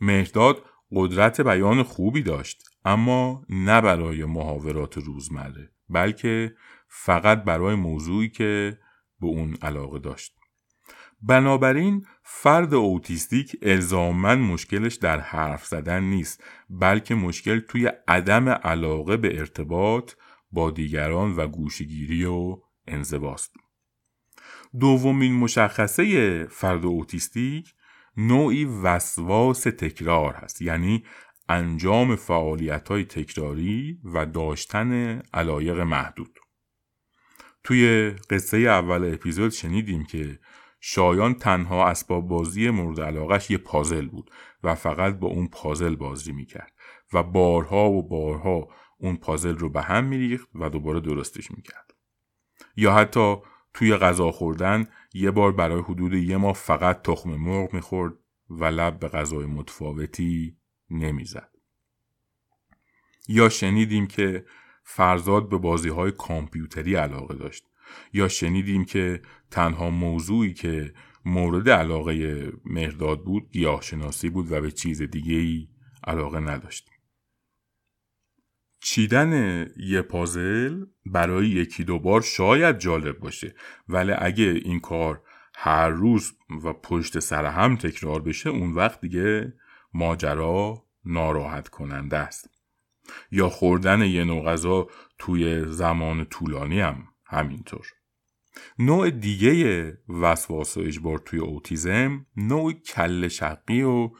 مهداد 0.00 0.64
قدرت 0.92 1.40
بیان 1.40 1.82
خوبی 1.82 2.22
داشت 2.22 2.62
اما 2.84 3.44
نه 3.48 3.80
برای 3.80 4.24
محاورات 4.24 4.98
روزمره 4.98 5.70
بلکه 5.88 6.54
فقط 6.90 7.44
برای 7.44 7.74
موضوعی 7.74 8.28
که 8.28 8.78
به 9.20 9.26
اون 9.26 9.56
علاقه 9.62 9.98
داشت. 9.98 10.32
بنابراین 11.22 12.06
فرد 12.22 12.74
اوتیستیک 12.74 13.56
الزامن 13.62 14.38
مشکلش 14.38 14.94
در 14.94 15.20
حرف 15.20 15.66
زدن 15.66 16.02
نیست 16.02 16.44
بلکه 16.70 17.14
مشکل 17.14 17.60
توی 17.60 17.92
عدم 18.08 18.48
علاقه 18.48 19.16
به 19.16 19.38
ارتباط 19.38 20.12
با 20.52 20.70
دیگران 20.70 21.36
و 21.36 21.46
گوشگیری 21.46 22.24
و 22.24 22.56
انزواست. 22.86 23.54
دومین 24.80 25.34
مشخصه 25.34 26.46
فرد 26.46 26.86
اوتیستیک 26.86 27.74
نوعی 28.16 28.64
وسواس 28.64 29.62
تکرار 29.62 30.34
هست 30.34 30.62
یعنی 30.62 31.04
انجام 31.48 32.16
فعالیت 32.16 32.88
های 32.88 33.04
تکراری 33.04 34.00
و 34.04 34.26
داشتن 34.26 35.22
علایق 35.34 35.80
محدود. 35.80 36.39
توی 37.70 38.10
قصه 38.30 38.58
اول 38.58 39.14
اپیزود 39.14 39.50
شنیدیم 39.50 40.04
که 40.04 40.38
شایان 40.80 41.34
تنها 41.34 41.86
اسباب 41.88 42.28
بازی 42.28 42.70
مورد 42.70 43.00
علاقش 43.00 43.50
یه 43.50 43.58
پازل 43.58 44.08
بود 44.08 44.30
و 44.62 44.74
فقط 44.74 45.14
با 45.14 45.28
اون 45.28 45.48
پازل 45.48 45.96
بازی 45.96 46.32
می‌کرد 46.32 46.72
و 47.12 47.22
بارها 47.22 47.90
و 47.90 48.08
بارها 48.08 48.68
اون 48.98 49.16
پازل 49.16 49.58
رو 49.58 49.68
به 49.68 49.82
هم 49.82 50.04
میریخت 50.04 50.48
و 50.54 50.70
دوباره 50.70 51.00
درستش 51.00 51.50
می‌کرد. 51.50 51.94
یا 52.76 52.94
حتی 52.94 53.36
توی 53.74 53.96
غذا 53.96 54.32
خوردن 54.32 54.86
یه 55.14 55.30
بار 55.30 55.52
برای 55.52 55.82
حدود 55.82 56.14
یه 56.14 56.36
ماه 56.36 56.54
فقط 56.54 57.02
تخم 57.02 57.30
مرغ 57.30 57.74
می‌خورد 57.74 58.14
و 58.50 58.64
لب 58.64 58.98
به 58.98 59.08
غذای 59.08 59.46
متفاوتی 59.46 60.56
نمی‌زد. 60.90 61.50
یا 63.28 63.48
شنیدیم 63.48 64.06
که 64.06 64.44
فرزاد 64.82 65.48
به 65.48 65.58
بازی 65.58 65.88
های 65.88 66.12
کامپیوتری 66.12 66.94
علاقه 66.94 67.34
داشت. 67.34 67.64
یا 68.12 68.28
شنیدیم 68.28 68.84
که 68.84 69.22
تنها 69.50 69.90
موضوعی 69.90 70.52
که 70.52 70.94
مورد 71.24 71.70
علاقه 71.70 72.46
مهرداد 72.64 73.24
بود 73.24 73.50
گیاهشناسی 73.52 74.30
بود 74.30 74.52
و 74.52 74.60
به 74.60 74.70
چیز 74.70 75.02
دیگه 75.02 75.34
ای 75.34 75.68
علاقه 76.06 76.40
نداشت. 76.40 76.90
چیدن 78.82 79.66
یه 79.76 80.02
پازل 80.02 80.84
برای 81.06 81.48
یکی 81.48 81.84
دو 81.84 81.98
بار 81.98 82.20
شاید 82.20 82.78
جالب 82.78 83.18
باشه 83.18 83.54
ولی 83.88 84.12
اگه 84.18 84.44
این 84.44 84.80
کار 84.80 85.22
هر 85.54 85.88
روز 85.88 86.32
و 86.64 86.72
پشت 86.72 87.18
سر 87.18 87.44
هم 87.44 87.76
تکرار 87.76 88.22
بشه 88.22 88.50
اون 88.50 88.72
وقت 88.72 89.00
دیگه 89.00 89.54
ماجرا 89.94 90.84
ناراحت 91.04 91.68
کننده 91.68 92.16
است. 92.16 92.59
یا 93.30 93.48
خوردن 93.48 94.02
یه 94.02 94.24
نوع 94.24 94.44
غذا 94.44 94.86
توی 95.18 95.64
زمان 95.72 96.24
طولانی 96.24 96.80
هم 96.80 97.04
همینطور 97.24 97.86
نوع 98.78 99.10
دیگه 99.10 99.98
وسواس 100.08 100.76
و 100.76 100.80
اجبار 100.80 101.18
توی 101.18 101.38
اوتیزم 101.38 102.26
نوع 102.36 102.72
کل 102.72 103.28
شقی 103.28 103.82
و 103.82 104.10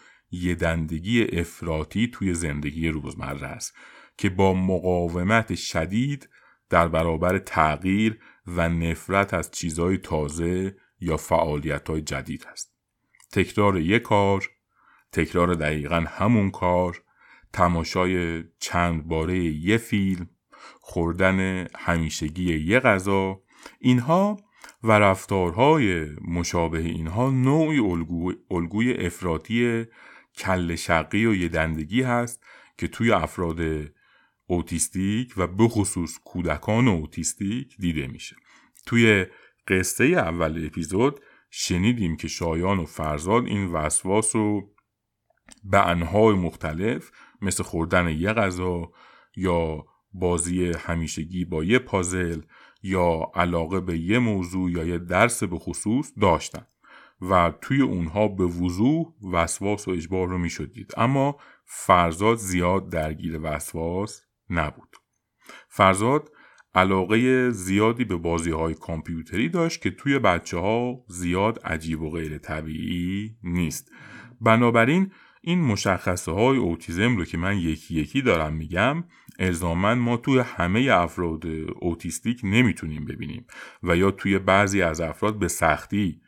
دندگی 0.61 1.23
افراطی 1.23 2.11
توی 2.13 2.35
زندگی 2.35 2.89
روزمره 2.89 3.47
است 3.47 3.75
که 4.17 4.31
با 4.31 4.55
مقاومت 4.55 5.55
شدید 5.55 6.29
در 6.71 6.89
برابر 6.89 7.39
تغییر 7.39 8.19
و 8.47 8.69
نفرت 8.69 9.35
از 9.35 9.51
چیزهای 9.51 9.99
تازه 9.99 10.77
یا 11.01 11.17
فعالیت 11.17 11.91
های 11.91 12.03
جدید 12.03 12.47
است. 12.53 12.75
تکرار 13.33 13.79
یک 13.79 14.03
کار، 14.03 14.51
تکرار 15.13 15.55
دقیقا 15.55 16.05
همون 16.09 16.51
کار، 16.51 17.03
تماشای 17.53 18.45
چند 18.59 19.09
باره 19.09 19.39
یه 19.39 19.77
فیلم، 19.77 20.29
خوردن 20.81 21.67
همیشگی 21.79 22.59
یه 22.59 22.81
غذا، 22.81 23.43
اینها 23.79 24.37
و 24.83 24.93
رفتارهای 24.93 26.07
مشابه 26.29 26.79
اینها 26.79 27.31
نوعی 27.31 27.79
الگوی, 27.79 28.37
الگوی 28.51 28.93
افراطی 29.07 29.85
کل 30.39 30.75
شقی 30.75 31.27
و 31.27 31.35
یه 31.35 31.49
دندگی 31.49 32.03
هست 32.03 32.45
که 32.79 32.89
توی 32.89 33.13
افراد 33.13 33.61
اوتیستیک 34.47 35.35
و 35.37 35.47
بخصوص 35.47 36.19
کودکان 36.25 36.89
اوتیستیک 36.89 37.77
دیده 37.79 38.07
میشه. 38.07 38.37
توی 38.87 39.27
قصه 39.69 40.05
اول 40.05 40.67
اپیزود 40.67 41.21
شنیدیم 41.51 42.17
که 42.17 42.29
شایان 42.29 42.79
و 42.79 42.85
فرزاد 42.85 43.47
این 43.47 43.67
وسواس 43.73 44.37
رو 44.37 44.75
به 45.65 45.89
انهای 45.89 46.35
مختلف 46.35 47.11
مثل 47.43 47.63
خوردن 47.63 48.09
یه 48.09 48.33
غذا 48.33 48.91
یا 49.37 49.85
بازی 50.13 50.73
همیشگی 50.79 51.45
با 51.45 51.65
یه 51.65 51.79
پازل 51.79 52.41
یا 52.83 53.31
علاقه 53.35 53.81
به 53.81 53.99
یه 53.99 54.19
موضوع 54.19 54.71
یا 54.71 54.85
یه 54.85 54.99
درس 54.99 55.45
به 55.45 55.59
خصوص 55.59 56.13
داشتن 56.21 56.67
و 57.23 57.53
توی 57.61 57.81
اونها 57.81 58.29
به 58.29 58.45
وضوح 58.45 59.07
وسواس 59.33 59.89
و 59.89 59.91
اجبار 59.91 60.29
رو 60.29 60.39
می‌شدید. 60.39 60.93
اما 60.97 61.37
فرزاد 61.65 62.37
زیاد 62.37 62.89
درگیر 62.89 63.41
وسواس 63.43 64.23
نبود. 64.51 64.97
فرزاد 65.69 66.31
علاقه 66.75 67.51
زیادی 67.51 68.05
به 68.05 68.17
بازی 68.17 68.51
های 68.51 68.75
کامپیوتری 68.75 69.49
داشت 69.49 69.83
که 69.83 69.91
توی 69.91 70.19
بچه 70.19 70.59
ها 70.59 71.05
زیاد 71.09 71.59
عجیب 71.59 72.03
و 72.03 72.11
غیر 72.11 72.39
طبیعی 72.39 73.37
نیست. 73.43 73.91
بنابراین 74.41 75.13
این 75.41 75.61
مشخصه 75.61 76.33
های 76.33 76.59
اوتیزم 76.59 77.17
رو 77.17 77.25
که 77.25 77.39
من 77.39 77.59
یکی 77.59 77.95
یکی 77.95 78.23
دارم 78.23 78.53
میگم 78.53 79.05
الزاما 79.39 79.95
ما 79.95 80.17
توی 80.17 80.39
همه 80.39 80.89
افراد 80.91 81.43
اوتیستیک 81.81 82.41
نمی‌تونیم 82.45 83.05
ببینیم 83.05 83.47
و 83.83 83.97
یا 83.97 84.11
توی 84.11 84.39
بعضی 84.39 84.83
از 84.83 85.01
افراد 85.01 85.39
به 85.39 85.49
سختی 85.49 86.21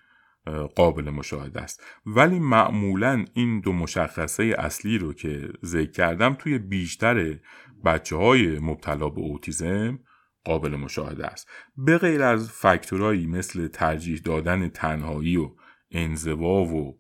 قابل 0.75 1.11
مشاهده 1.11 1.61
است. 1.61 1.85
ولی 2.07 2.38
معمولا 2.38 3.25
این 3.35 3.61
دو 3.61 3.72
مشخصه 3.72 4.55
اصلی 4.59 4.98
رو 4.98 5.12
که 5.12 5.48
ذکر 5.64 5.90
کردم 5.90 6.35
توی 6.35 6.59
بیشتر 6.59 7.38
بچه 7.85 8.16
های 8.16 8.59
مبتلا 8.59 9.09
به 9.09 9.20
اوتیزم 9.20 9.98
قابل 10.44 10.77
مشاهده 10.77 11.27
است. 11.27 11.48
به 11.77 11.98
غیر 11.98 12.22
از 12.22 12.51
فکتورایی 12.51 13.27
مثل 13.27 13.68
ترجیح 13.68 14.20
دادن 14.25 14.68
تنهایی 14.68 15.37
و 15.37 15.51
انزوا 15.90 16.64
و 16.64 16.98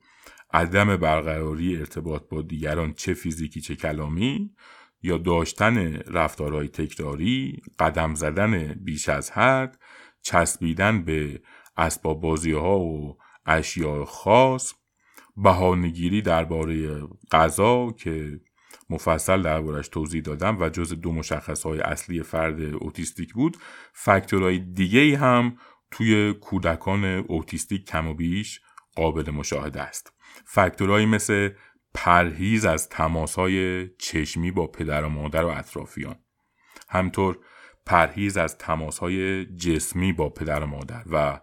عدم 0.52 0.96
برقراری 0.96 1.76
ارتباط 1.76 2.22
با 2.28 2.42
دیگران 2.42 2.92
چه 2.92 3.14
فیزیکی 3.14 3.60
چه 3.60 3.76
کلامی 3.76 4.50
یا 5.02 5.18
داشتن 5.18 5.96
رفتارهای 5.96 6.68
تکراری 6.68 7.62
قدم 7.78 8.14
زدن 8.14 8.74
بیش 8.74 9.08
از 9.08 9.30
حد 9.30 9.78
چسبیدن 10.22 11.02
به 11.04 11.42
اسباب 11.76 12.20
بازی 12.20 12.52
ها 12.52 12.78
و 12.78 13.18
اشیاء 13.46 14.04
خاص 14.04 14.74
بهانهگیری 15.36 16.22
درباره 16.22 17.02
غذا 17.32 17.90
که 17.90 18.40
مفصل 18.90 19.42
دربارش 19.42 19.88
توضیح 19.88 20.22
دادم 20.22 20.60
و 20.60 20.68
جز 20.68 20.92
دو 20.92 21.12
مشخص 21.12 21.62
های 21.62 21.80
اصلی 21.80 22.22
فرد 22.22 22.60
اوتیستیک 22.60 23.32
بود. 23.32 23.56
فکتورهای 23.92 24.58
دیگه 24.58 25.18
هم 25.18 25.56
توی 25.90 26.32
کودکان 26.32 27.04
اوتیستیک 27.04 27.84
کم 27.86 28.08
و 28.08 28.14
بیش 28.14 28.60
قابل 28.96 29.30
مشاهده 29.30 29.80
است. 29.80 30.11
فکتورهایی 30.44 31.06
مثل 31.06 31.50
پرهیز 31.94 32.64
از 32.64 32.88
تماس 32.88 33.34
های 33.34 33.88
چشمی 33.88 34.50
با 34.50 34.66
پدر 34.66 35.04
و 35.04 35.08
مادر 35.08 35.44
و 35.44 35.48
اطرافیان. 35.48 36.16
همطور 36.88 37.38
پرهیز 37.86 38.36
از 38.36 38.58
تماس 38.58 38.98
های 38.98 39.46
جسمی 39.46 40.12
با 40.12 40.28
پدر 40.28 40.62
و 40.62 40.66
مادر 40.66 41.02
و 41.10 41.40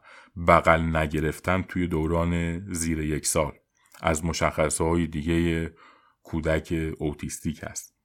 بغل 0.48 0.96
نگرفتن 0.96 1.62
توی 1.62 1.88
دوران 1.88 2.60
زیر 2.74 3.00
یک 3.00 3.26
سال. 3.26 3.52
از 4.02 4.26
مشخصه 4.26 4.84
های 4.84 5.08
دیگه 5.08 5.72
کودک 6.24 6.94
اوتیستیک 6.98 7.64
است 7.64 7.96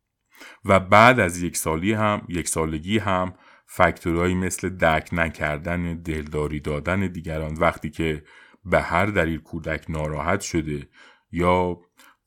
و 0.65 0.81
بعد 0.81 1.21
از 1.21 1.43
یک 1.43 1.57
سالی 1.57 1.93
هم 1.93 2.27
یک 2.29 2.49
سالگی 2.49 2.99
هم 2.99 3.35
فکتورهایی 3.67 4.35
مثل 4.35 4.69
درک 4.69 5.09
نکردن 5.13 5.95
دلداری 5.95 6.61
دادن 6.61 7.07
دیگران 7.07 7.55
وقتی 7.55 7.91
که 7.91 8.25
به 8.65 8.81
هر 8.81 9.07
دلیل 9.07 9.41
کودک 9.41 9.85
ناراحت 9.89 10.41
شده 10.41 10.89
یا 11.33 11.79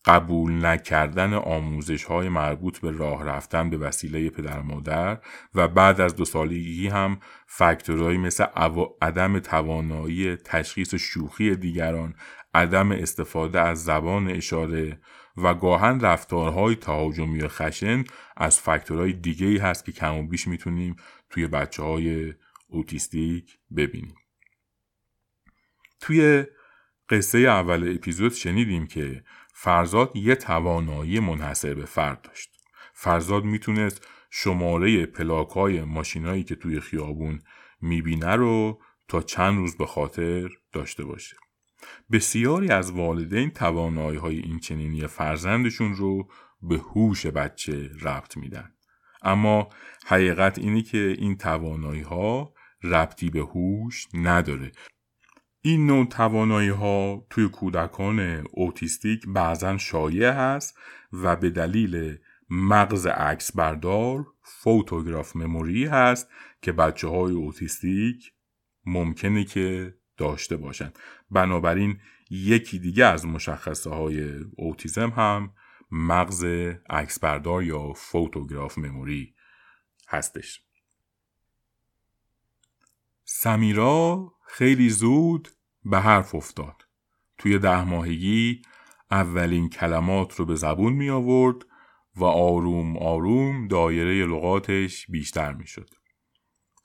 قبول 0.07 0.65
نکردن 0.65 1.33
آموزش 1.33 2.03
های 2.03 2.29
مربوط 2.29 2.79
به 2.79 2.91
راه 2.91 3.23
رفتن 3.23 3.69
به 3.69 3.77
وسیله 3.77 4.29
پدر 4.29 4.61
مادر 4.61 5.17
و 5.55 5.67
بعد 5.67 6.01
از 6.01 6.15
دو 6.15 6.25
سالگی 6.25 6.87
هم 6.87 7.19
فاکتورهایی 7.47 8.17
مثل 8.17 8.45
عدم 9.01 9.39
توانایی 9.39 10.35
تشخیص 10.35 10.95
شوخی 10.95 11.55
دیگران 11.55 12.15
عدم 12.53 12.91
استفاده 12.91 13.61
از 13.61 13.83
زبان 13.83 14.29
اشاره 14.29 14.99
و 15.37 15.53
گاهن 15.53 15.99
رفتارهای 15.99 16.75
تهاجمی 16.75 17.41
و 17.41 17.47
خشن 17.47 18.03
از 18.37 18.59
فاکتورهای 18.59 19.13
دیگه 19.13 19.47
ای 19.47 19.57
هست 19.57 19.85
که 19.85 19.91
کم 19.91 20.15
و 20.15 20.27
بیش 20.27 20.47
می‌تونیم 20.47 20.95
توی 21.29 21.47
بچه 21.47 21.83
های 21.83 22.33
اوتیستیک 22.67 23.59
ببینیم. 23.77 24.15
توی 25.99 26.45
قصه 27.09 27.37
اول 27.37 27.95
اپیزود 27.95 28.33
شنیدیم 28.33 28.87
که 28.87 29.23
فرزاد 29.53 30.15
یه 30.15 30.35
توانایی 30.35 31.19
منحصر 31.19 31.73
به 31.73 31.85
فرد 31.85 32.21
داشت. 32.21 32.49
فرزاد 32.93 33.43
می‌تونست 33.43 34.07
شماره 34.29 35.05
پلاک 35.05 35.49
های 35.49 35.83
ماشینایی 35.83 36.43
که 36.43 36.55
توی 36.55 36.79
خیابون 36.79 37.39
می‌بینه 37.81 38.35
رو 38.35 38.81
تا 39.07 39.21
چند 39.21 39.57
روز 39.57 39.77
به 39.77 39.85
خاطر 39.85 40.49
داشته 40.71 41.03
باشه. 41.05 41.37
بسیاری 42.11 42.69
از 42.69 42.91
والدین 42.91 43.49
توانایی 43.49 44.17
های 44.17 44.39
این 44.39 44.59
چنینی 44.59 45.07
فرزندشون 45.07 45.93
رو 45.93 46.29
به 46.61 46.77
هوش 46.77 47.25
بچه 47.25 47.89
ربط 48.01 48.37
میدن. 48.37 48.71
اما 49.21 49.69
حقیقت 50.05 50.59
اینی 50.59 50.83
که 50.83 51.15
این 51.17 51.37
توانایی 51.37 52.01
ها 52.01 52.53
ربطی 52.83 53.29
به 53.29 53.39
هوش 53.39 54.07
نداره 54.13 54.71
این 55.61 55.85
نوع 55.85 56.05
توانایی 56.05 56.69
ها 56.69 57.25
توی 57.29 57.49
کودکان 57.49 58.47
اوتیستیک 58.51 59.23
بعضا 59.27 59.77
شایع 59.77 60.29
هست 60.31 60.77
و 61.13 61.35
به 61.35 61.49
دلیل 61.49 62.17
مغز 62.49 63.07
عکس 63.07 63.55
بردار 63.55 64.27
فوتوگراف 64.43 65.35
مموری 65.35 65.85
هست 65.85 66.27
که 66.61 66.71
بچه 66.71 67.07
های 67.07 67.33
اوتیستیک 67.33 68.33
ممکنه 68.85 69.43
که 69.43 69.93
داشته 70.17 70.57
باشن. 70.57 70.91
بنابراین 71.31 71.99
یکی 72.29 72.79
دیگه 72.79 73.05
از 73.05 73.25
مشخصه 73.25 73.89
های 73.89 74.39
اوتیزم 74.57 75.09
هم 75.09 75.53
مغز 75.91 76.43
عکس 76.89 77.19
بردار 77.19 77.63
یا 77.63 77.93
فوتوگراف 77.93 78.77
مموری 78.77 79.33
هستش. 80.07 80.61
سمیرا 83.23 84.33
خیلی 84.47 84.89
زود 84.89 85.49
به 85.85 85.99
حرف 85.99 86.35
افتاد. 86.35 86.75
توی 87.37 87.59
ده 87.59 87.83
ماهگی 87.83 88.61
اولین 89.11 89.69
کلمات 89.69 90.35
رو 90.35 90.45
به 90.45 90.55
زبون 90.55 90.93
می 90.93 91.09
آورد 91.09 91.65
و 92.15 92.23
آروم 92.23 92.97
آروم 92.97 93.67
دایره 93.67 94.25
لغاتش 94.25 95.07
بیشتر 95.07 95.53
می 95.53 95.67
شد. 95.67 95.89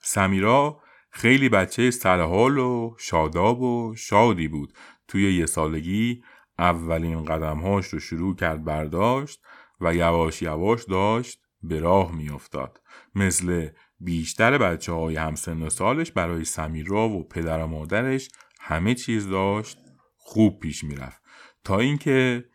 سمیرا 0.01 0.81
خیلی 1.09 1.49
بچه 1.49 1.91
سرحال 1.91 2.57
و 2.57 2.95
شاداب 2.99 3.61
و 3.61 3.95
شادی 3.95 4.47
بود. 4.47 4.73
توی 5.07 5.33
یه 5.33 5.45
سالگی 5.45 6.23
اولین 6.59 7.25
قدمهاش 7.25 7.87
رو 7.87 7.99
شروع 7.99 8.35
کرد 8.35 8.63
برداشت 8.63 9.41
و 9.81 9.95
یواش 9.95 10.41
یواش 10.41 10.83
داشت 10.83 11.41
به 11.63 11.79
راه 11.79 12.15
می 12.15 12.29
افتاد. 12.29 12.81
مثل 13.15 13.69
بیشتر 13.99 14.57
بچه 14.57 14.91
های 14.91 15.15
همسن 15.15 15.61
و 15.61 15.69
سالش 15.69 16.11
برای 16.11 16.45
سمیرا 16.45 17.09
و 17.09 17.27
پدر 17.27 17.59
و 17.59 17.67
مادرش 17.67 18.29
همه 18.59 18.95
چیز 18.95 19.27
داشت 19.27 19.77
خوب 20.17 20.59
پیش 20.59 20.83
می‌رفت. 20.83 21.21
تا 21.63 21.79
اینکه 21.79 22.45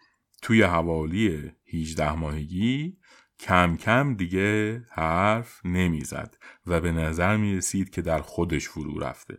توی 0.43 0.63
حوالی 0.63 1.53
18 1.73 2.13
ماهگی 2.13 2.99
کم 3.41 3.77
کم 3.77 4.15
دیگه 4.15 4.83
حرف 4.91 5.61
نمی‌زد 5.65 6.37
و 6.67 6.81
به 6.81 6.93
نظر 6.93 7.37
می 7.37 7.57
رسید 7.57 7.91
که 7.91 8.03
در 8.03 8.21
خودش 8.21 8.69
فرو 8.69 8.99
رفته. 8.99 9.39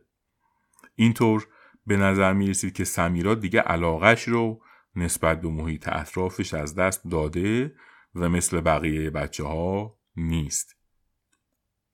اینطور 0.95 1.47
به 1.85 1.97
نظر 1.97 2.33
می 2.33 2.47
رسید 2.47 2.73
که 2.73 2.83
سمیرا 2.83 3.35
دیگه 3.35 3.59
علاقش 3.59 4.23
رو 4.23 4.61
نسبت 4.95 5.41
به 5.41 5.49
محیط 5.49 5.87
اطرافش 5.87 6.53
از 6.53 6.75
دست 6.75 7.07
داده 7.11 7.75
و 8.15 8.29
مثل 8.29 8.61
بقیه 8.61 9.09
بچه 9.09 9.43
ها 9.43 9.97
نیست. 10.15 10.78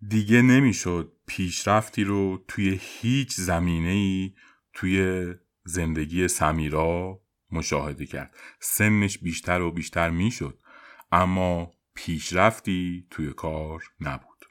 دیگه 0.08 0.41
نمی‌شد 0.41 1.12
پیشرفتی 1.27 2.03
رو 2.03 2.43
توی 2.47 2.79
هیچ 2.81 3.34
زمینه 3.34 3.89
ای 3.89 4.34
توی 4.73 5.25
زندگی 5.63 6.27
سمیرا 6.27 7.21
مشاهده 7.51 8.05
کرد. 8.05 8.36
سنش 8.60 9.17
بیشتر 9.17 9.62
و 9.62 9.71
بیشتر 9.71 10.10
می‌شد 10.10 10.60
اما 11.12 11.71
پیشرفتی 11.95 13.08
توی 13.10 13.34
کار 13.34 13.84
نبود. 13.99 14.45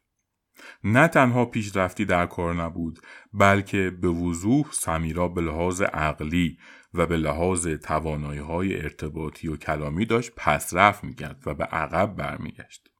نه 0.84 1.08
تنها 1.08 1.44
پیشرفتی 1.44 2.04
در 2.04 2.26
کار 2.26 2.54
نبود 2.54 2.98
بلکه 3.32 3.90
به 3.90 4.08
وضوح 4.08 4.72
سمیرا 4.72 5.28
به 5.28 5.40
لحاظ 5.40 5.82
عقلی 5.82 6.58
و 6.94 7.06
به 7.06 7.16
لحاظ 7.16 7.68
توانایی 7.68 8.40
های 8.40 8.82
ارتباطی 8.82 9.48
و 9.48 9.56
کلامی 9.56 10.06
داشت 10.06 10.32
پسرفت 10.36 11.04
می‌کرد 11.04 11.42
و 11.46 11.54
به 11.54 11.64
عقب 11.64 12.16
برمیگشت. 12.16 12.90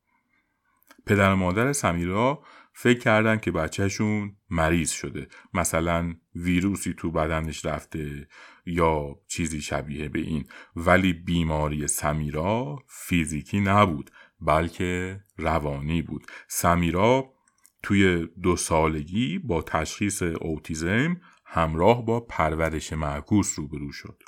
پدر 1.07 1.33
و 1.33 1.37
مادر 1.37 1.73
سمیرا 1.73 2.43
فکر 2.73 2.99
کردن 2.99 3.37
که 3.37 3.51
بچهشون 3.51 4.37
مریض 4.51 4.91
شده. 4.91 5.29
مثلا 5.55 6.15
ویروسی 6.35 6.95
تو 6.95 7.11
بدنش 7.11 7.67
رفته 7.67 8.29
یا 8.67 9.17
چیزی 9.29 9.61
شبیه 9.61 10.09
به 10.09 10.19
این. 10.19 10.45
ولی 10.77 11.13
بیماری 11.13 11.87
سمیرا 11.87 12.79
فیزیکی 12.89 13.61
نبود 13.61 14.11
بلکه 14.41 15.21
روانی 15.39 16.03
بود. 16.03 16.27
سمیرا 16.49 17.35
توی 17.83 18.29
دو 18.43 18.57
سالگی 18.57 19.39
با 19.39 19.63
تشخیص 19.63 20.23
اوتیزم 20.23 21.21
همراه 21.45 22.05
با 22.05 22.21
پرورش 22.21 22.93
معکوس 22.93 23.59
روبرو 23.59 23.93
شد. 23.93 24.23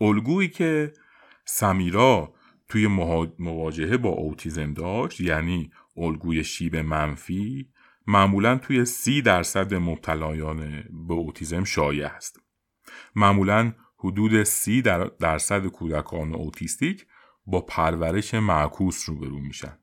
الگویی 0.00 0.48
که 0.48 0.92
سمیرا 1.44 2.34
توی 2.68 2.86
مواجهه 3.38 3.96
با 3.96 4.08
اوتیزم 4.08 4.74
داشت 4.74 5.20
یعنی 5.20 5.70
الگوی 5.96 6.44
شیب 6.44 6.76
منفی 6.76 7.68
معمولا 8.06 8.58
توی 8.58 8.84
سی 8.84 9.22
درصد 9.22 9.74
مبتلایان 9.74 10.84
به 11.08 11.14
اوتیزم 11.14 11.64
شایع 11.64 12.06
است. 12.06 12.40
معمولا 13.16 13.72
حدود 13.98 14.42
سی 14.42 14.82
درصد 15.20 15.66
کودکان 15.66 16.34
اوتیستیک 16.34 17.06
با 17.46 17.60
پرورش 17.60 18.34
معکوس 18.34 19.08
روبرو 19.08 19.38
میشن. 19.38 19.78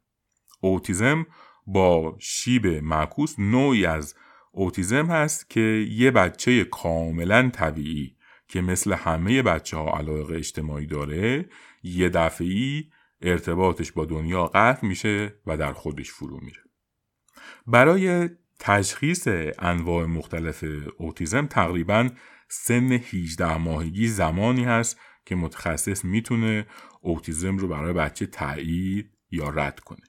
اوتیزم 0.61 1.25
با 1.67 2.15
شیب 2.19 2.67
معکوس 2.67 3.39
نوعی 3.39 3.85
از 3.85 4.15
اوتیزم 4.51 5.05
هست 5.05 5.49
که 5.49 5.87
یه 5.91 6.11
بچه 6.11 6.63
کاملا 6.63 7.49
طبیعی 7.53 8.15
که 8.47 8.61
مثل 8.61 8.93
همه 8.93 9.41
بچه 9.41 9.77
ها 9.77 9.97
علاقه 9.97 10.35
اجتماعی 10.35 10.85
داره 10.85 11.49
یه 11.83 12.09
دفعی 12.09 12.91
ارتباطش 13.21 13.91
با 13.91 14.05
دنیا 14.05 14.45
قطع 14.45 14.87
میشه 14.87 15.35
و 15.45 15.57
در 15.57 15.73
خودش 15.73 16.11
فرو 16.11 16.39
میره. 16.41 16.61
برای 17.67 18.29
تشخیص 18.59 19.27
انواع 19.59 20.05
مختلف 20.05 20.65
اوتیزم 20.97 21.45
تقریبا 21.45 22.09
سن 22.49 22.91
18 22.91 23.57
ماهگی 23.57 24.07
زمانی 24.07 24.63
هست 24.63 24.99
که 25.25 25.35
متخصص 25.35 26.05
می‌تونه 26.05 26.65
اوتیزم 27.01 27.57
رو 27.57 27.67
برای 27.67 27.93
بچه 27.93 28.25
تایید 28.25 29.11
یا 29.31 29.49
رد 29.49 29.79
کنه. 29.79 30.03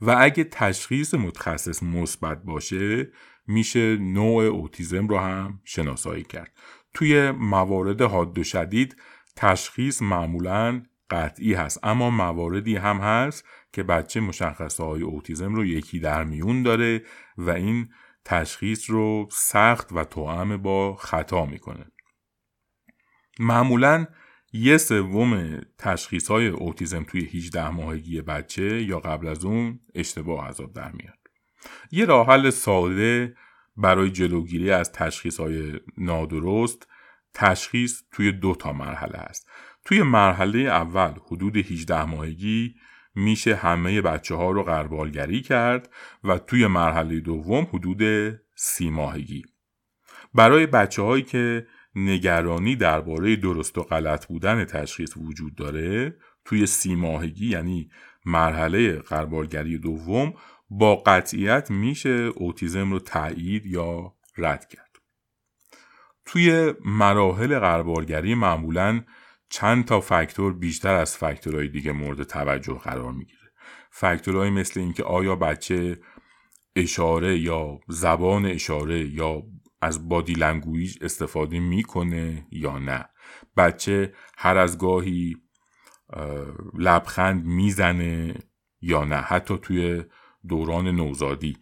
و 0.00 0.16
اگه 0.18 0.44
تشخیص 0.44 1.14
متخصص 1.14 1.82
مثبت 1.82 2.42
باشه 2.42 3.12
میشه 3.46 3.96
نوع 3.96 4.44
اوتیزم 4.44 5.06
رو 5.06 5.18
هم 5.18 5.60
شناسایی 5.64 6.22
کرد. 6.22 6.52
توی 6.94 7.30
موارد 7.30 8.02
حاد 8.02 8.38
و 8.38 8.44
شدید 8.44 8.96
تشخیص 9.36 10.02
معمولا 10.02 10.82
قطعی 11.10 11.54
هست. 11.54 11.80
اما 11.82 12.10
مواردی 12.10 12.76
هم 12.76 12.96
هست 12.96 13.44
که 13.72 13.82
بچه 13.82 14.20
مشخصه 14.20 14.84
های 14.84 15.02
اوتیزم 15.02 15.54
رو 15.54 15.64
یکی 15.64 16.00
در 16.00 16.24
میون 16.24 16.62
داره 16.62 17.02
و 17.38 17.50
این 17.50 17.88
تشخیص 18.24 18.90
رو 18.90 19.28
سخت 19.30 19.92
و 19.92 20.04
توأم 20.04 20.56
با 20.56 20.96
خطا 20.96 21.46
می‌کنه. 21.46 21.86
معمولا 23.38 24.06
یه 24.52 24.76
سوم 24.76 25.60
تشخیص 25.78 26.30
های 26.30 26.46
اوتیزم 26.46 27.02
توی 27.02 27.24
18 27.24 27.70
ماهگی 27.70 28.22
بچه 28.22 28.82
یا 28.82 29.00
قبل 29.00 29.28
از 29.28 29.44
اون 29.44 29.80
اشتباه 29.94 30.48
عذاب 30.48 30.72
در 30.72 30.92
میاد. 30.92 31.18
یه 31.90 32.04
راه 32.04 32.26
حل 32.26 32.50
ساده 32.50 33.36
برای 33.76 34.10
جلوگیری 34.10 34.70
از 34.70 34.92
تشخیص 34.92 35.40
های 35.40 35.80
نادرست 35.98 36.88
تشخیص 37.34 38.02
توی 38.10 38.32
دو 38.32 38.54
تا 38.54 38.72
مرحله 38.72 39.18
است. 39.18 39.48
توی 39.84 40.02
مرحله 40.02 40.58
اول 40.58 41.12
حدود 41.26 41.56
18 41.56 42.04
ماهگی 42.04 42.74
میشه 43.14 43.54
همه 43.54 44.00
بچه 44.00 44.34
ها 44.34 44.50
رو 44.50 44.62
قربالگری 44.62 45.42
کرد 45.42 45.90
و 46.24 46.38
توی 46.38 46.66
مرحله 46.66 47.20
دوم 47.20 47.68
حدود 47.72 48.32
سی 48.54 48.90
ماهگی. 48.90 49.42
برای 50.34 50.66
بچه 50.66 51.02
هایی 51.02 51.22
که 51.22 51.66
نگرانی 51.96 52.76
درباره 52.76 53.36
درست 53.36 53.78
و 53.78 53.82
غلط 53.82 54.26
بودن 54.26 54.64
تشخیص 54.64 55.16
وجود 55.16 55.54
داره 55.54 56.16
توی 56.44 56.66
سی 56.66 56.94
ماهگی 56.94 57.48
یعنی 57.48 57.90
مرحله 58.26 58.98
غربالگری 58.98 59.78
دوم 59.78 60.34
با 60.70 60.96
قطعیت 60.96 61.70
میشه 61.70 62.30
اوتیسم 62.34 62.90
رو 62.92 62.98
تایید 62.98 63.66
یا 63.66 64.14
رد 64.38 64.68
کرد. 64.68 64.84
توی 66.24 66.74
مراحل 66.84 67.58
غربالگری 67.58 68.34
معمولا 68.34 69.02
چند 69.54 69.84
تا 69.84 70.00
فاکتور 70.00 70.52
بیشتر 70.52 70.94
از 70.94 71.16
فاکتورهای 71.16 71.68
دیگه 71.68 71.92
مورد 71.92 72.22
توجه 72.22 72.78
قرار 72.78 73.12
می‌گیره. 73.12 73.52
فاکتورهایی 73.90 74.50
مثل 74.50 74.80
اینکه 74.80 75.04
آیا 75.04 75.36
بچه 75.36 76.00
اشاره 76.76 77.38
یا 77.38 77.78
زبان 77.88 78.46
اشاره 78.46 79.08
یا 79.08 79.42
از 79.80 80.08
body 80.08 80.32
language 80.32 80.98
استفاده 81.00 81.60
می‌کنه 81.60 82.46
یا 82.50 82.78
نه. 82.78 83.04
بچه 83.56 84.12
هر 84.36 84.56
از 84.56 84.78
گاهی 84.78 85.36
لبخند 86.78 87.44
می‌زنه 87.44 88.34
یا 88.80 89.04
نه. 89.04 89.16
حتی 89.16 89.58
توی 89.58 90.04
دوران 90.48 90.88
نوزادی. 90.88 91.56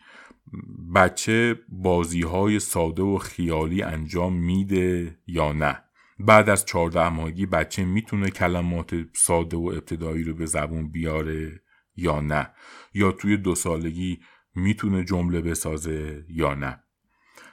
بچه 0.94 1.60
بازی 1.68 2.22
های 2.22 2.58
ساده 2.58 3.02
و 3.02 3.18
خیالی 3.18 3.82
انجام 3.82 4.36
میده 4.36 5.18
یا 5.26 5.52
نه. 5.52 5.84
بعد 6.26 6.48
از 6.48 6.64
چهارده 6.64 7.08
ماهگی 7.08 7.46
بچه 7.46 7.84
می‌تونه 7.84 8.30
کلمات 8.30 8.94
ساده 9.14 9.56
و 9.56 9.72
ابتدایی 9.74 10.24
رو 10.24 10.34
به 10.34 10.46
زبون 10.46 10.88
بیاره 10.88 11.62
یا 11.96 12.20
نه؟ 12.20 12.50
یا 12.94 13.12
توی 13.12 13.36
دو 13.36 13.54
سالگی 13.54 14.20
می‌تونه 14.54 15.04
جمله 15.04 15.40
بسازه 15.40 16.24
یا 16.28 16.54
نه؟ 16.54 16.82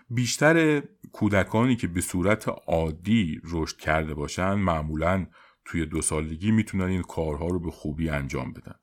بیشتر 0.09 0.83
کودکانی 1.11 1.75
که 1.75 1.87
به 1.87 2.01
صورت 2.01 2.47
عادی 2.67 3.41
رشد 3.43 3.77
کرده 3.77 4.13
باشن 4.13 4.53
معمولا 4.53 5.27
توی 5.65 5.85
دو 5.85 6.01
سالگی 6.01 6.51
می‌تونن 6.51 6.83
این 6.85 7.01
کارها 7.01 7.47
رو 7.47 7.59
به 7.59 7.71
خوبی 7.71 8.09
انجام 8.09 8.53
بدن. 8.53 8.75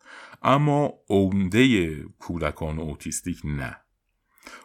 اما 0.42 0.92
عمده 1.08 1.92
کودکان 2.02 2.78
اوتیستیک 2.78 3.40
نه. 3.44 3.76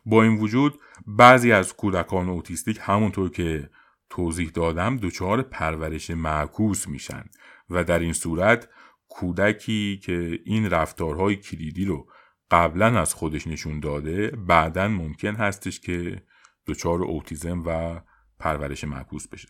با 0.05 0.23
این 0.23 0.37
وجود 0.37 0.79
بعضی 1.07 1.51
از 1.51 1.75
کودکان 1.75 2.29
اوتیستیک 2.29 2.79
همونطور 2.81 3.29
که 3.29 3.69
توضیح 4.11 4.49
دادم 4.49 4.97
دچار 4.97 5.41
پرورش 5.41 6.11
معکوس 6.11 6.87
میشن 6.87 7.23
و 7.69 7.83
در 7.83 7.99
این 7.99 8.13
صورت 8.13 8.69
کودکی 9.07 9.99
که 10.03 10.39
این 10.45 10.69
رفتارهای 10.69 11.35
کلیدی 11.35 11.85
رو 11.85 12.07
قبلا 12.51 12.99
از 12.99 13.13
خودش 13.13 13.47
نشون 13.47 13.79
داده 13.79 14.27
بعدا 14.27 14.87
ممکن 14.87 15.35
هستش 15.35 15.79
که 15.79 16.23
دچار 16.67 17.03
اوتیزم 17.03 17.63
و 17.65 18.01
پرورش 18.39 18.83
معکوس 18.83 19.27
بشه. 19.27 19.47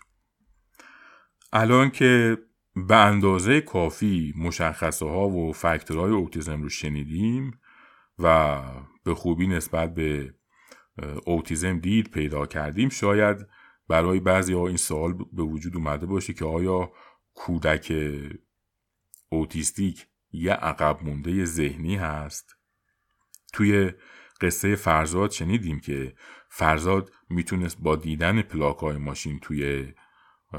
الان 1.53 1.89
که 1.89 2.37
به 2.75 2.95
اندازه 2.95 3.61
کافی 3.61 4.33
مشخصه 4.37 5.05
ها 5.05 5.29
و 5.29 5.53
فکتورهای 5.53 6.11
اوتیزم 6.11 6.61
رو 6.61 6.69
شنیدیم 6.69 7.59
و 8.19 8.59
به 9.03 9.15
خوبی 9.15 9.47
نسبت 9.47 9.93
به 9.93 10.33
اوتیزم 11.25 11.79
دید 11.79 12.11
پیدا 12.11 12.45
کردیم 12.45 12.89
شاید 12.89 13.47
برای 13.91 14.19
بعضی 14.19 14.53
ها 14.53 14.67
این 14.67 14.77
سوال 14.77 15.13
به 15.13 15.43
وجود 15.43 15.75
اومده 15.75 16.05
باشه 16.05 16.33
که 16.33 16.45
آیا 16.45 16.91
کودک 17.33 17.93
اوتیستیک 19.29 20.07
یه 20.31 20.53
عقب 20.53 21.03
مونده 21.03 21.45
ذهنی 21.45 21.95
هست؟ 21.95 22.55
توی 23.53 23.91
قصه 24.41 24.75
فرزاد 24.75 25.31
شنیدیم 25.31 25.79
که 25.79 26.15
فرزاد 26.49 27.11
می‌تونست 27.29 27.77
با 27.79 27.95
دیدن 27.95 28.41
پلاک 28.41 28.77
های 28.77 28.97
ماشین 28.97 29.39
توی 29.39 29.93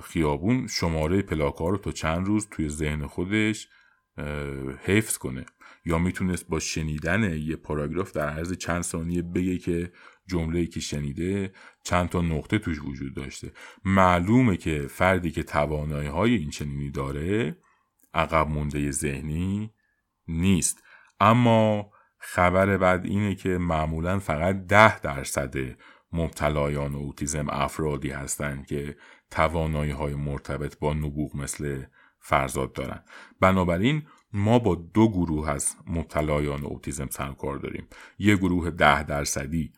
خیابون 0.03 0.66
شماره 0.66 1.23
پلاک 1.23 1.55
ها 1.55 1.68
رو 1.68 1.79
تا 1.79 1.92
چند 1.92 2.27
روز 2.27 2.49
توی 2.51 2.68
ذهن 2.68 3.07
خودش 3.07 3.68
حفظ 4.83 5.18
کنه 5.18 5.47
یا 5.85 5.99
می‌تونست 5.99 6.49
با 6.49 6.59
شنیدن 6.59 7.37
یه 7.38 7.57
پاراگراف 7.57 8.12
در 8.12 8.29
عرض 8.29 8.53
چند 8.53 8.83
ثانیه 8.83 9.23
بگه 9.23 9.59
که 9.59 9.92
جمله 10.27 10.67
که 10.67 10.81
شنیده 10.81 11.53
چند 11.85 12.09
تا 12.09 12.21
نقطه 12.21 12.59
توش 12.59 12.81
وجود 12.83 13.15
داشته. 13.15 13.53
معلومه 13.85 14.57
که 14.57 14.87
فردی 14.91 15.31
که 15.31 15.43
توانایی 15.43 16.09
های 16.09 16.35
این 16.35 16.51
چنینی 16.51 16.91
داره 16.91 17.57
عقب 18.15 18.49
مونده 18.49 18.91
ذهنی 18.91 19.71
نیست. 20.29 20.83
اما 21.21 21.91
خبر 22.19 22.77
بعد 22.77 23.07
اینه 23.07 23.35
که 23.35 23.49
معمولا 23.49 24.19
فقط 24.19 24.67
ده 24.67 25.01
درصد 25.01 25.55
مبتلایان 26.13 26.95
اوتیزم 26.95 27.47
افرادی 27.51 28.11
هستند 28.11 28.67
که 28.67 28.97
توانایی 29.31 29.91
های 29.91 30.15
مرتبط 30.15 30.79
با 30.79 30.95
نبوغ 30.95 31.37
مثل 31.37 31.83
فرزاد 32.21 32.73
دارن. 32.73 33.05
بنابراین 33.41 34.03
ما 34.33 34.59
با 34.59 34.75
دو 34.75 35.09
گروه 35.09 35.51
از 35.51 35.77
مبتلایان 35.87 36.65
اوتیزم 36.65 37.07
سرکار 37.11 37.57
داریم. 37.57 37.89
یه 38.19 38.37
گروه 38.37 38.71
ده 38.71 39.03
درصدی 39.03 39.73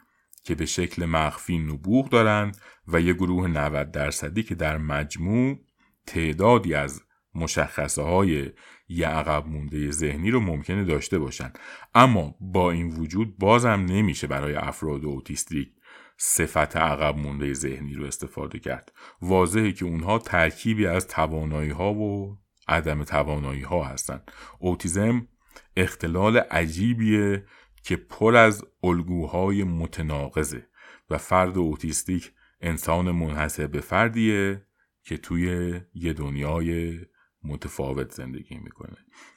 که 0.45 0.55
به 0.55 0.67
شکل 0.67 1.05
مخفی 1.05 1.59
نبوغ 1.59 2.09
دارند 2.09 2.57
و 2.89 3.01
یه 3.01 3.13
گروه 3.13 3.49
90 3.49 3.91
درصدی 3.91 4.43
که 4.43 4.55
در 4.55 4.79
مجموع 4.79 5.59
تعدادی 6.07 6.75
از 6.75 7.03
مشخصه 7.35 8.03
های 8.03 8.51
یه 8.89 9.09
عقب 9.09 9.47
مونده 9.47 9.91
ذهنی 9.91 10.31
رو 10.31 10.41
ممکنه 10.41 10.85
داشته 10.85 11.19
باشن 11.19 11.53
اما 11.95 12.35
با 12.41 12.71
این 12.71 12.89
وجود 12.89 13.39
بازم 13.39 13.87
نمیشه 13.89 14.27
برای 14.27 14.55
افراد 14.55 15.05
اوتیستیک 15.05 15.69
صفت 16.17 16.77
عقب 16.77 17.17
مونده 17.17 17.53
ذهنی 17.53 17.95
رو 17.95 18.05
استفاده 18.05 18.59
کرد. 18.59 18.93
واضحه 19.23 19.73
که 19.73 19.85
اونها 19.85 20.19
ترکیبی 20.19 20.87
از 20.87 21.07
توانایی 21.09 21.71
ها 21.71 21.95
و 21.95 22.39
عدم 22.69 23.05
توانایی 23.05 23.63
ها 23.63 23.85
هستن 23.85 24.23
اوتیزم 24.59 25.29
اختلال 25.77 26.37
عجیبیه 26.37 27.45
که 27.85 27.97
پر 27.97 28.37
از 28.37 28.64
الگوهای 28.83 29.64
متناقضه 29.64 30.66
و 31.11 31.18
فرد 31.18 31.59
اوتیستیک 31.59 32.33
انسان 32.61 33.11
منحصر 33.11 33.66
به 33.66 33.81
فردیه 33.81 34.66
که 35.03 35.16
توی 35.16 35.81
یه 35.94 36.12
دنیای 36.12 37.01
متفاوت 37.42 38.12
زندگی 38.12 38.57
می‌کنه 38.57 38.97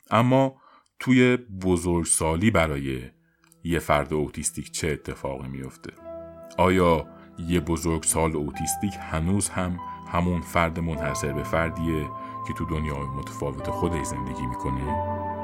اما 0.10 0.62
توی 1.00 1.38
بزرگسالی 1.38 2.52
برای 2.52 3.02
یه 3.64 3.80
فرد 3.80 4.14
اوتیستیک 4.14 4.72
چه 4.72 4.88
اتفاقی 4.88 5.48
میفته 5.48 5.94
آیا 6.58 7.08
یه 7.40 7.60
بزرگسال 7.60 8.36
اوتیستیک 8.36 8.94
هنوز 9.00 9.50
هم 9.50 9.80
همون 10.08 10.42
فرد 10.42 10.80
منحصر 10.80 11.34
به 11.34 11.44
فردیه 11.44 12.08
که 12.48 12.54
تو 12.58 12.66
دنیای 12.66 13.08
متفاوت 13.18 13.70
خودش 13.70 14.06
زندگی 14.06 14.46
می‌کنه؟ 14.46 15.37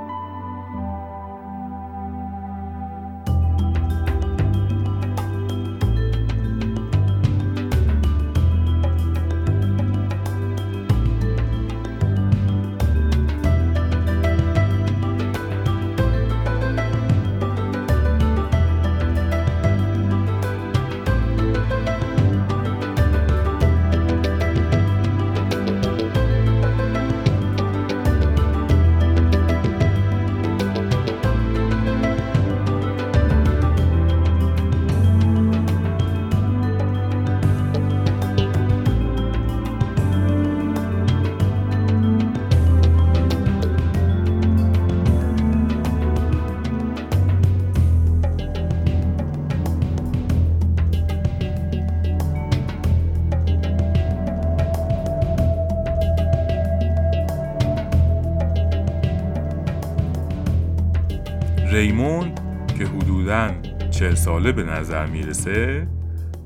ساله 64.24 64.52
به 64.52 64.64
نظر 64.64 65.06
می‌رسه 65.06 65.88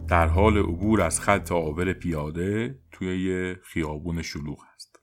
در 0.10 0.28
حال 0.28 0.58
عبور 0.58 1.02
از 1.02 1.22
خط 1.22 1.52
آبر 1.52 1.94
پیاده 1.94 2.80
توی 2.92 3.24
یه 3.24 3.60
خیابون 3.64 4.22
شلوغ 4.22 4.60
است. 4.76 5.00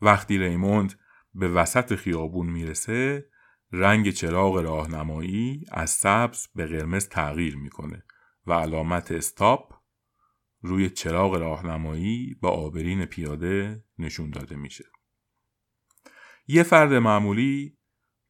وقتی 0.00 0.38
ریموند 0.38 0.94
به 1.34 1.48
وسط 1.48 1.94
خیابون 1.94 2.46
می‌رسه 2.46 3.26
رنگ 3.72 4.10
چراغ 4.10 4.56
راهنمایی 4.56 5.64
از 5.72 5.90
سبز 5.90 6.46
به 6.54 6.66
قرمز 6.66 7.08
تغییر 7.08 7.56
می‌کنه 7.56 8.04
و 8.46 8.52
علامت 8.52 9.12
استاپ 9.12 9.74
روی 10.60 10.90
چراغ 10.90 11.34
راهنمایی 11.34 12.34
با 12.40 12.48
آبرین 12.48 13.04
پیاده 13.04 13.84
نشون 13.98 14.30
داده 14.30 14.56
میشه. 14.56 14.84
یه 16.46 16.62
فرد 16.62 16.92
معمولی 16.92 17.79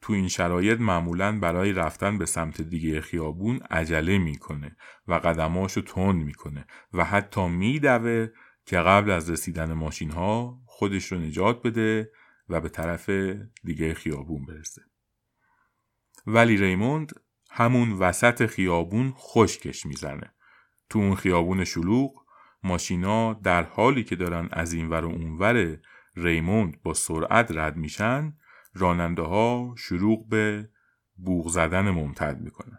تو 0.00 0.12
این 0.12 0.28
شرایط 0.28 0.80
معمولا 0.80 1.38
برای 1.38 1.72
رفتن 1.72 2.18
به 2.18 2.26
سمت 2.26 2.62
دیگه 2.62 3.00
خیابون 3.00 3.60
عجله 3.70 4.18
می‌کنه 4.18 4.76
و 5.08 5.14
قدماشو 5.14 5.80
تند 5.80 6.24
می‌کنه 6.24 6.66
و 6.92 7.04
حتی 7.04 7.48
میدوه 7.48 8.28
که 8.66 8.78
قبل 8.78 9.10
از 9.10 9.30
رسیدن 9.30 9.72
ماشین 9.72 10.10
ها 10.10 10.60
خودش 10.66 11.12
رو 11.12 11.18
نجات 11.18 11.62
بده 11.62 12.10
و 12.48 12.60
به 12.60 12.68
طرف 12.68 13.10
دیگه 13.64 13.94
خیابون 13.94 14.46
برسه. 14.46 14.82
ولی 16.26 16.56
ریموند 16.56 17.12
همون 17.50 17.92
وسط 17.92 18.46
خیابون 18.46 19.12
خشکش 19.16 19.86
می‌زنه. 19.86 20.34
تو 20.88 20.98
اون 20.98 21.14
خیابون 21.14 21.64
شلوغ 21.64 22.24
ماشینا 22.62 23.32
در 23.32 23.62
حالی 23.62 24.04
که 24.04 24.16
دارن 24.16 24.48
از 24.52 24.72
این 24.72 24.88
ور 24.88 25.04
و 25.04 25.08
اونور 25.08 25.78
ریموند 26.16 26.82
با 26.82 26.94
سرعت 26.94 27.50
رد 27.50 27.76
میشن 27.76 28.36
راننده 28.74 29.22
ها 29.22 29.74
شروع 29.78 30.28
به 30.28 30.68
بوغ 31.16 31.48
زدن 31.48 31.90
ممتد 31.90 32.40
می‌کنن. 32.40 32.78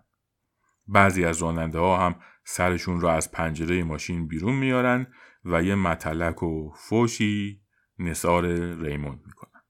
بعضی 0.88 1.26
از 1.26 1.42
راننده 1.42 1.80
ها 1.80 2.06
هم 2.06 2.16
سرشون 2.44 3.02
را 3.02 3.14
از 3.14 3.32
پنجره 3.32 3.84
ماشین 3.84 4.28
بیرون 4.28 4.56
میارن 4.56 5.08
و 5.46 5.64
یه 5.64 5.76
متلک 5.76 6.44
و 6.44 6.72
فوشی 6.76 7.62
نصار 8.00 8.46
ریموند 8.76 9.22
می‌کنن. 9.26 9.62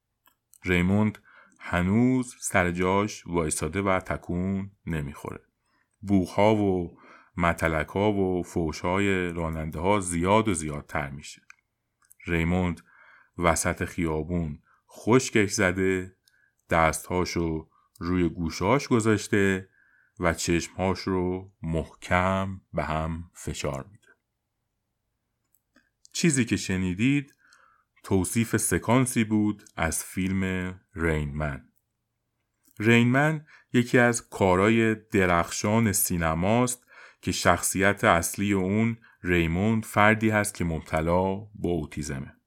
ریموند 0.66 1.18
هنوز 1.60 2.36
سر 2.40 2.72
جاش 2.72 3.28
وایساده 3.28 3.82
و 3.82 4.00
تکون 4.00 4.72
نمی‌خوره. 4.86 5.42
ها 6.36 6.56
و 6.56 6.98
متلک 7.38 7.88
ها 7.88 8.12
و 8.12 8.44
فوش 8.44 8.80
های 8.80 9.30
راننده 9.30 9.80
ها 9.80 10.00
زیاد 10.00 10.48
و 10.48 10.54
زیادتر 10.54 11.10
میشه. 11.10 11.42
ریموند 12.28 12.82
وسط 13.38 13.86
خیابون 13.86 14.60
خشکش 14.91 15.51
زده 15.51 16.17
دستهاشو 16.69 17.69
روی 17.99 18.30
گوشاش 18.30 18.88
گذاشته 18.88 19.69
و 20.19 20.34
چشمهاش 20.34 20.99
رو 20.99 21.51
محکم 21.62 22.62
به 22.73 22.84
هم 22.84 23.32
فشار 23.34 23.88
میده. 23.91 24.08
چیزی 26.13 26.45
که 26.45 26.58
شنیدید 26.58 27.36
توصیف 28.04 28.58
سکانسی 28.58 29.23
بود 29.23 29.63
از 29.75 30.04
فیلم 30.04 30.73
رینمن. 30.95 31.67
رینمن 32.80 33.45
یکی 33.73 33.97
از 33.97 34.30
کارای 34.30 34.95
درخشان 34.95 35.91
سینماست 35.91 36.86
که 37.21 37.32
شخصیت 37.32 38.04
اصلی 38.04 38.54
اون 38.54 38.97
ریموند 39.23 39.86
فردی 39.86 40.30
هست 40.30 40.56
که 40.56 40.63
مبتلا 40.63 41.36
به 41.36 41.67
اوتیزمه. 41.67 42.40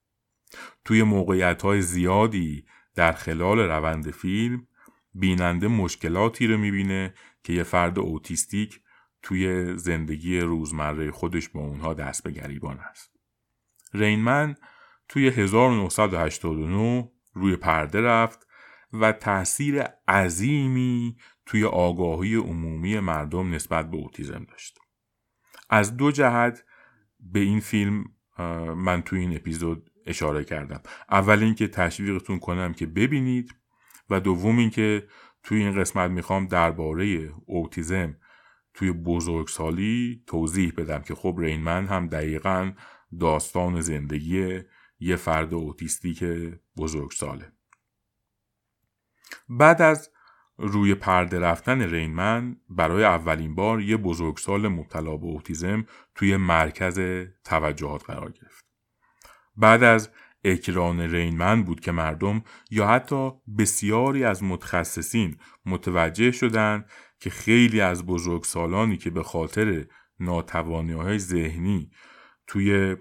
توی 0.85 1.03
موقعیت 1.03 1.62
های 1.62 1.83
زیادی 1.83 2.64
در 2.95 3.12
خلال 3.12 3.59
روند 3.59 4.11
فیلم 4.11 4.67
بیننده 5.14 5.69
مشکلاتی 5.69 6.47
رو 6.47 6.59
می‌بینه 6.59 7.14
که 7.45 7.53
یه 7.53 7.62
فرد 7.62 7.99
اوتیستیک 7.99 8.81
توی 9.23 9.77
زندگی 9.77 10.40
روزمره 10.40 11.11
خودش 11.11 11.49
با 11.49 11.61
اونها 11.61 11.95
دست 11.95 12.23
به 12.23 12.31
گریبان 12.31 12.79
است. 12.79 13.17
رینمن 13.95 14.55
توی 15.09 15.29
1989 15.29 17.11
روی 17.33 17.57
پرده 17.57 18.01
رفت 18.01 18.47
و 18.93 19.12
تاثیر 19.12 19.83
عظیمی 20.09 21.17
توی 21.47 21.64
آگاهی 21.64 22.35
عمومی 22.35 23.01
مردم 23.01 23.55
نسبت 23.55 23.90
به 23.90 23.97
اوتیزم 23.97 24.47
داشت. 24.51 24.79
از 25.71 25.97
دو 25.97 26.11
جهت 26.11 26.64
به 27.21 27.40
این 27.40 27.61
فیلم 27.61 28.05
من 28.77 29.03
توی 29.03 29.21
این 29.21 29.37
اپیزود 29.37 29.90
اشاره 30.07 30.45
کردم 30.45 30.81
اول 31.11 31.43
اینکه 31.43 31.69
تشویقتون 31.69 32.38
کنم 32.38 32.75
که 32.75 32.87
ببینید 32.87 33.55
و 34.11 34.21
دوم 34.21 34.59
اینکه 34.59 35.09
توی 35.43 35.62
این 35.62 35.81
قسمت 35.81 36.11
می‌خوام 36.11 36.47
درباره 36.47 37.33
اوتیزم 37.47 38.17
توی 38.75 38.93
بزرگسالی 38.93 40.23
توضیح 40.27 40.73
بدم 40.77 41.03
که 41.03 41.14
خب 41.14 41.37
رینمن 41.38 41.87
هم 41.87 42.07
دقیقا 42.07 42.73
داستان 43.21 43.81
زندگی 43.81 44.61
یه 45.01 45.17
فرد 45.17 45.55
اوتیستیک 45.55 46.25
بزرگساله 46.77 47.53
بعد 49.49 49.83
از 49.83 50.11
روی 50.59 50.95
پرده 50.95 51.38
رفتن 51.38 51.83
رینمن 51.83 52.57
برای 52.69 53.05
اولین 53.05 53.55
بار 53.55 53.81
یه 53.81 53.97
بزرگسال 53.97 54.69
مبتلا 54.69 55.17
به 55.17 55.27
اوتیزم 55.27 55.87
توی 56.14 56.37
مرکز 56.37 57.01
توجهات 57.45 58.05
قرار 58.05 58.33
گرفت. 58.33 58.63
بعد 59.57 59.83
از 59.83 60.11
اکران 60.45 61.01
رینمن 61.01 61.62
بود 61.62 61.81
که 61.81 61.93
مردم 61.93 62.43
یا 62.71 62.87
حتی 62.87 63.31
بسیاری 63.59 64.25
از 64.25 64.43
متخصصین 64.43 65.37
متوجه 65.67 66.31
شدند 66.31 66.90
که 67.21 67.31
خیلی 67.31 67.81
از 67.81 68.07
بزرگسالانی 68.07 68.97
که 68.97 69.11
به 69.11 69.23
خاطر 69.23 69.87
ناتوانی 70.21 70.93
های 70.93 71.19
ذهنی 71.19 71.90
توی 72.47 72.97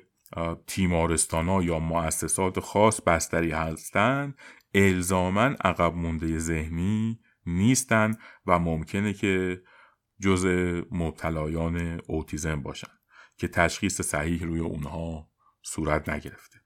تیمارستان 0.67 1.47
ها 1.47 1.63
یا 1.63 1.79
مؤسسات 1.79 2.59
خاص 2.59 3.01
بستری 3.01 3.51
هستند 3.51 4.37
الزامن 4.75 5.55
عقب 5.63 5.95
مونده 5.95 6.39
ذهنی 6.39 7.19
نیستن 7.45 8.15
و 8.45 8.59
ممکنه 8.59 9.13
که 9.13 9.61
جز 10.21 10.45
مبتلایان 10.91 12.01
اوتیزم 12.07 12.61
باشن 12.61 12.91
که 13.37 13.47
تشخیص 13.47 14.01
صحیح 14.01 14.43
روی 14.43 14.59
اونها 14.59 15.32
صورت 15.63 16.09
نگرفته. 16.09 16.61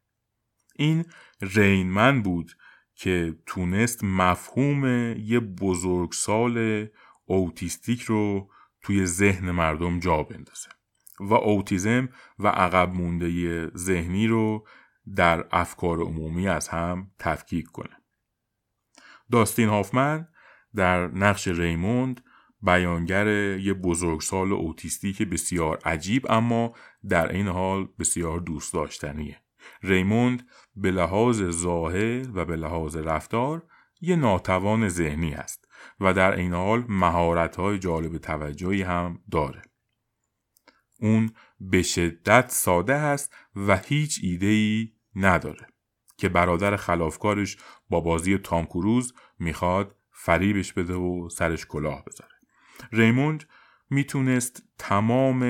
این 0.75 1.05
رینمن 1.41 2.21
بود 2.21 2.51
که 2.95 3.36
تونست 3.45 4.03
مفهوم 4.03 4.86
یه 5.17 5.39
بزرگسال 5.39 6.88
اوتیستیک 7.25 8.01
رو 8.01 8.49
توی 8.81 9.05
ذهن 9.05 9.51
مردم 9.51 9.99
جا 9.99 10.23
بندازه 10.23 10.69
و 11.19 11.33
اوتیزم 11.33 12.10
و 12.39 12.47
عقب 12.47 12.93
مونده 12.93 13.71
ذهنی 13.77 14.27
رو 14.27 14.67
در 15.15 15.47
افکار 15.51 16.01
عمومی 16.01 16.47
از 16.47 16.67
هم 16.67 17.12
تفکیک 17.19 17.65
کنه. 17.65 17.97
داستین 19.31 19.69
هافمن 19.69 20.27
در 20.75 21.07
نقش 21.07 21.47
ریموند 21.47 22.23
بیانگر 22.62 23.28
یه 23.58 23.74
بزرگسال 23.74 24.54
اوتیستی 24.54 25.26
بسیار 25.26 25.80
عجیب 25.86 26.32
اما 26.32 26.74
در 27.10 27.32
این 27.32 27.48
حال 27.48 27.88
بسیار 28.00 28.39
دوست 28.39 28.74
داشتنیه. 28.74 29.41
ریموند 29.84 30.48
به 30.76 30.91
لحاظ 30.91 31.43
ظاهر 31.43 32.38
و 32.38 32.46
به 32.46 32.56
لحاظ 32.56 32.96
رفتار 32.96 33.65
یه 34.02 34.15
ناتوان 34.15 34.89
ذهنی 34.89 35.34
است 35.34 35.67
و 36.00 36.13
در 36.13 36.36
این 36.36 36.54
حال 36.54 36.86
مهارت‌های 36.89 37.80
جالب 37.80 38.17
توجهی 38.17 38.82
هم 38.82 39.20
داره. 39.32 39.62
اون 41.00 41.32
به 41.60 41.82
شدت 41.82 42.50
ساده 42.50 42.93
است 42.93 43.36
و 43.56 43.78
هیچ 43.78 44.20
ایده‌ای 44.24 44.91
نداره 45.15 45.67
که 46.17 46.30
برادر 46.30 46.76
خلافکارش 46.76 47.58
با 47.89 48.00
بازی 48.00 48.38
تام 48.38 48.65
کروز 48.65 49.13
می‌خواد 49.39 49.96
فریبش 50.12 50.74
بده 50.74 50.93
و 50.93 51.30
سرش 51.30 51.65
کلاه 51.65 52.04
بذاره 52.06 52.37
ریموند 52.91 53.43
می‌تونست 53.89 54.63
تمام 54.78 55.43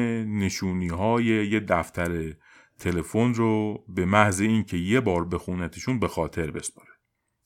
نشونی 0.43 0.87
های 0.87 1.25
یه 1.25 1.59
دفتر 1.59 2.33
تلفن 2.79 3.33
رو 3.33 3.83
به 3.87 4.05
محض 4.05 4.41
اینکه 4.41 4.77
یه 4.77 4.99
بار 4.99 5.25
بخونتشون 5.25 5.99
به 5.99 6.07
خاطر 6.07 6.51
بسپاره 6.51 6.91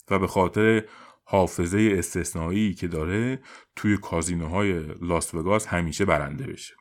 و 0.09 0.19
به 0.19 0.27
خاطر 0.27 0.83
حافظه 1.23 1.95
استثنایی 1.97 2.73
که 2.73 2.87
داره 2.87 3.39
توی 3.75 3.97
کازینوهای 3.97 4.83
لاس 5.01 5.33
وگاس 5.33 5.67
همیشه 5.67 6.05
برنده 6.05 6.47
بشه. 6.47 6.73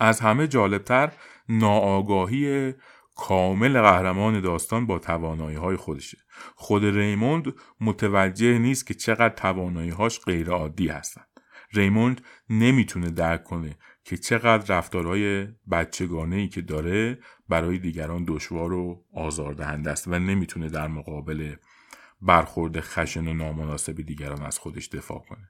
از 0.00 0.20
همه 0.20 0.46
جالبتر 0.46 1.12
ناآگاهی 1.48 2.74
کامل 3.16 3.80
قهرمان 3.80 4.40
داستان 4.40 4.86
با 4.86 4.98
توانایی 4.98 5.56
های 5.56 5.76
خودشه. 5.76 6.18
خود 6.56 6.84
ریموند 6.84 7.54
متوجه 7.80 8.58
نیست 8.58 8.86
که 8.86 8.94
چقدر 8.94 9.34
توانایی 9.34 9.90
هاش 9.90 10.20
غیر 10.20 10.50
عادی 10.50 10.88
هستن. 10.88 11.22
ریموند 11.72 12.20
نمی‌تونه 12.50 13.10
درک 13.10 13.44
کنه 13.44 13.78
که 14.04 14.16
چقدر 14.16 14.76
رفتارهای 14.76 15.48
بچگانه 15.70 16.36
ای 16.36 16.48
که 16.48 16.62
داره 16.62 17.18
برای 17.48 17.78
دیگران 17.78 18.24
دشوار 18.28 18.72
و 18.72 19.04
آزاردهنده 19.14 19.90
است 19.90 20.08
و 20.08 20.18
نمی‌تونه 20.18 20.68
در 20.68 20.88
مقابل 20.88 21.54
برخورد 22.22 22.80
خشن 22.80 23.28
و 23.28 23.34
نامناسب 23.34 24.02
دیگران 24.02 24.42
از 24.42 24.58
خودش 24.58 24.88
دفاع 24.88 25.24
کنه 25.28 25.48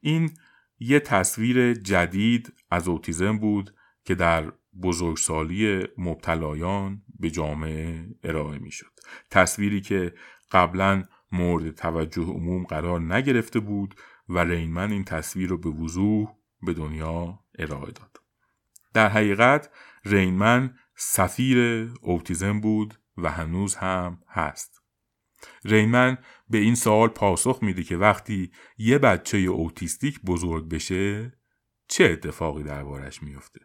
این 0.00 0.30
یه 0.78 1.00
تصویر 1.00 1.74
جدید 1.74 2.52
از 2.70 2.88
اوتیزم 2.88 3.38
بود 3.38 3.74
که 4.04 4.14
در 4.14 4.52
بزرگسالی 4.82 5.86
مبتلایان 5.98 7.02
به 7.18 7.30
جامعه 7.30 8.06
ارائه 8.24 8.58
می 8.58 8.70
شد. 8.70 8.92
تصویری 9.30 9.80
که 9.80 10.14
قبلا 10.52 11.04
مورد 11.32 11.70
توجه 11.70 12.22
عموم 12.22 12.64
قرار 12.64 13.00
نگرفته 13.00 13.60
بود 13.60 13.94
و 14.28 14.38
رینمن 14.38 14.92
این 14.92 15.04
تصویر 15.04 15.48
رو 15.48 15.58
به 15.58 15.70
وضوح 15.70 16.28
به 16.62 16.74
دنیا 16.74 17.40
ارائه 17.58 17.92
داد. 17.92 18.16
در 18.94 19.08
حقیقت 19.08 19.70
رینمن 20.04 20.78
سفیر 20.96 21.90
اوتیزم 22.00 22.60
بود 22.60 23.00
و 23.16 23.32
هنوز 23.32 23.74
هم 23.74 24.22
هست. 24.28 24.82
رینمن 25.64 26.18
به 26.50 26.58
این 26.58 26.74
سوال 26.74 27.08
پاسخ 27.08 27.58
میده 27.62 27.82
که 27.82 27.96
وقتی 27.96 28.52
یه 28.78 28.98
بچه 28.98 29.38
اوتیستیک 29.38 30.20
بزرگ 30.20 30.68
بشه 30.68 31.32
چه 31.88 32.04
اتفاقی 32.04 32.62
دربارش 32.62 33.22
میفته؟ 33.22 33.60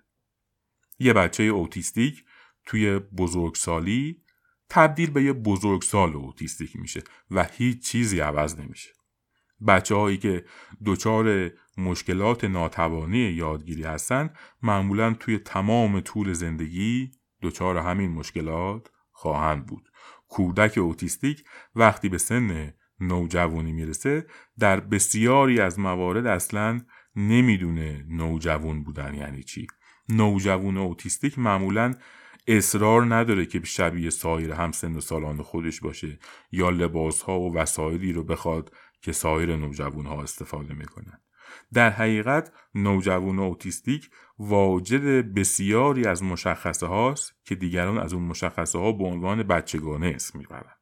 یه 0.99 1.13
بچه 1.13 1.43
اوتیستیک 1.43 2.25
توی 2.65 2.99
بزرگسالی 2.99 4.23
تبدیل 4.69 5.11
به 5.11 5.23
یه 5.23 5.33
بزرگسال 5.33 6.15
اوتیستیک 6.15 6.75
میشه 6.75 7.03
و 7.31 7.43
هیچ 7.43 7.83
چیزی 7.87 8.19
عوض 8.19 8.59
نمیشه. 8.59 8.89
بچه 9.67 9.95
هایی 9.95 10.17
که 10.17 10.45
دچار 10.85 11.51
مشکلات 11.77 12.43
ناتوانی 12.43 13.17
یادگیری 13.17 13.83
هستن 13.83 14.29
معمولا 14.61 15.13
توی 15.13 15.37
تمام 15.37 15.99
طول 15.99 16.33
زندگی 16.33 17.11
دچار 17.41 17.77
همین 17.77 18.11
مشکلات 18.11 18.87
خواهند 19.11 19.65
بود. 19.65 19.89
کودک 20.27 20.77
اوتیستیک 20.77 21.43
وقتی 21.75 22.09
به 22.09 22.17
سن 22.17 22.73
نوجوانی 22.99 23.71
می‌رسه 23.71 24.25
در 24.59 24.79
بسیاری 24.79 25.59
از 25.59 25.79
موارد 25.79 26.25
اصلا 26.25 26.81
نمی‌دونه 27.15 28.05
نوجوان 28.09 28.83
بودن 28.83 29.13
یعنی 29.13 29.43
چی. 29.43 29.67
نوجوان 30.09 30.77
اوتیستیک 30.77 31.39
معمولا 31.39 31.93
اصرار 32.47 33.15
نداره 33.15 33.45
که 33.45 33.61
شبیه 33.63 34.09
سایر 34.09 34.51
همسن 34.51 34.95
و 34.95 35.01
سالان 35.01 35.41
خودش 35.41 35.81
باشه 35.81 36.19
یا 36.51 36.69
لباس 36.69 37.21
ها 37.21 37.39
و 37.39 37.55
وسایلی 37.55 38.13
رو 38.13 38.23
بخواد 38.23 38.73
که 39.01 39.11
سایر 39.11 39.55
نوجوان 39.55 40.05
ها 40.05 40.23
استفاده 40.23 40.73
می‌کنن. 40.73 41.19
در 41.73 41.89
حقیقت 41.89 42.51
نوجوان 42.75 43.39
اوتیستیک 43.39 44.09
واجد 44.39 45.33
بسیاری 45.33 46.05
از 46.05 46.23
مشخصه 46.23 46.87
هاست 46.87 47.33
که 47.45 47.55
دیگران 47.55 47.97
از 47.97 48.13
اون 48.13 48.23
مشخصه 48.23 48.79
ها 48.79 48.91
به 48.91 49.03
عنوان 49.03 49.43
بچگانه 49.43 50.07
اسم 50.15 50.39
می‌برن. 50.39 50.75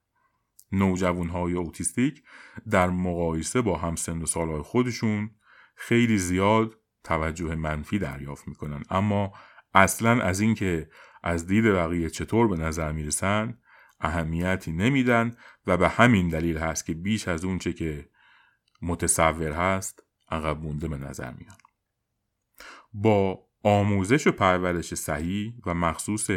نوجوان 0.72 1.30
های 1.30 1.54
اوتیستیک 1.54 2.24
در 2.70 2.90
مقایسه 2.90 3.62
با 3.62 3.78
همسن 3.78 4.22
و 4.22 4.26
سالهای 4.26 4.62
خودشون 4.62 5.32
خیلی 5.76 6.18
زیاد 6.18 6.78
توجه 7.04 7.56
منفی 7.56 8.00
دریافت 8.00 8.48
می‌کنن. 8.48 8.84
اما 8.90 9.34
اصلا 9.74 10.22
از 10.22 10.40
اینکه 10.40 10.90
از 11.24 11.48
دید 11.48 11.66
بقیه 11.66 12.10
چطور 12.10 12.48
به 12.48 12.58
نظر 12.58 12.92
می‌رسن 12.92 13.58
اهمیتی 14.00 14.72
نمیدن 14.72 15.36
و 15.70 15.78
به 15.78 15.90
همین 15.90 16.30
دلیل 16.30 16.58
هست 16.58 16.86
که 16.86 16.94
بیش 16.94 17.28
از 17.28 17.46
اونچه 17.46 17.74
که 17.74 18.10
متصور 18.82 19.52
هست 19.52 20.04
عقب 20.32 20.64
مونده 20.64 20.88
به 20.88 20.98
نظر 20.98 21.32
میان 21.32 21.58
با 22.94 23.40
آموزش 23.64 24.28
و 24.28 24.32
پرورش 24.32 24.94
صحیح 24.94 25.54
و 25.66 25.74
مخصوص 25.74 26.30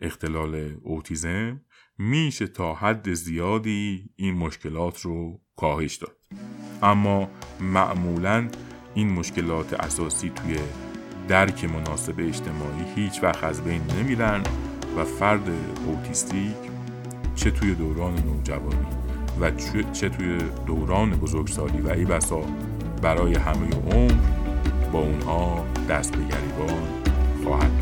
اختلال 0.00 0.76
اوتیزم 0.82 1.60
میشه 1.98 2.46
تا 2.46 2.74
حد 2.74 3.12
زیادی 3.12 4.10
این 4.16 4.34
مشکلات 4.34 5.00
رو 5.00 5.40
کاهش 5.56 5.94
داد. 5.96 6.16
اما 6.82 7.30
معمولا 7.60 8.48
این 8.94 9.12
مشکلات 9.12 9.72
اساسی 9.72 10.30
توی 10.30 10.58
درک 11.28 11.64
مناسب 11.64 12.14
اجتماعی 12.18 12.84
هیچ 12.94 13.22
وقت 13.22 13.44
از 13.44 13.64
بین 13.64 13.82
نمیرن 13.82 14.42
و 14.96 15.04
فرد 15.04 15.48
اوتیستیک 15.86 16.77
چه 17.38 17.50
توی 17.50 17.74
دوران 17.74 18.14
نوجوانی 18.14 18.86
و 19.40 19.50
چه 19.92 20.08
توی 20.08 20.38
دوران 20.66 21.10
بزرگسالی. 21.10 21.80
و 21.80 21.88
ای 21.88 22.04
بسا 22.04 22.42
برای 23.02 23.34
همه 23.34 23.68
عمر 23.92 24.14
با 24.92 24.98
اونها 24.98 25.64
دست 25.88 26.16
به 26.16 26.22
گریبان 26.22 26.82
خواهد 27.44 27.77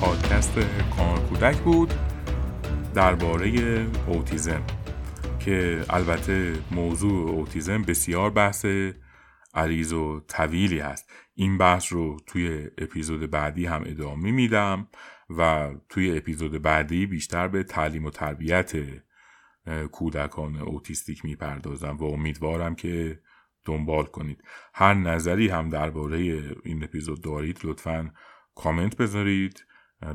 پادکست 0.00 0.58
کانال 0.96 1.20
کودک 1.20 1.56
بود 1.56 1.94
درباره 2.94 3.86
اوتیزم 4.06 4.62
که 5.40 5.84
البته 5.90 6.54
موضوع 6.70 7.30
اوتیزم 7.30 7.82
بسیار 7.82 8.30
بحث 8.30 8.66
عریض 9.54 9.92
و 9.92 10.20
طویلی 10.20 10.78
هست. 10.78 11.10
این 11.34 11.58
بحث 11.58 11.92
رو 11.92 12.16
توی 12.26 12.68
اپیزود 12.78 13.30
بعدی 13.30 13.66
هم 13.66 13.82
ادامه 13.86 14.30
میدم 14.30 14.88
و 15.38 15.70
توی 15.88 16.16
اپیزود 16.16 16.62
بعدی 16.62 17.06
بیشتر 17.06 17.48
به 17.48 17.62
تعلیم 17.62 18.04
و 18.04 18.10
تربیت 18.10 18.72
کودکان 19.92 20.56
اوتیستیک 20.56 21.24
می‌پردازم 21.24 21.96
و 21.96 22.04
امیدوارم 22.04 22.74
که 22.74 23.20
دنبال 23.64 24.04
کنید. 24.04 24.44
هر 24.74 24.94
نظری 24.94 25.48
هم 25.48 25.68
درباره 25.68 26.18
این 26.64 26.84
اپیزود 26.84 27.22
دارید 27.22 27.60
لطفا 27.64 28.10
کامنت 28.54 28.96
بذارید. 28.96 29.66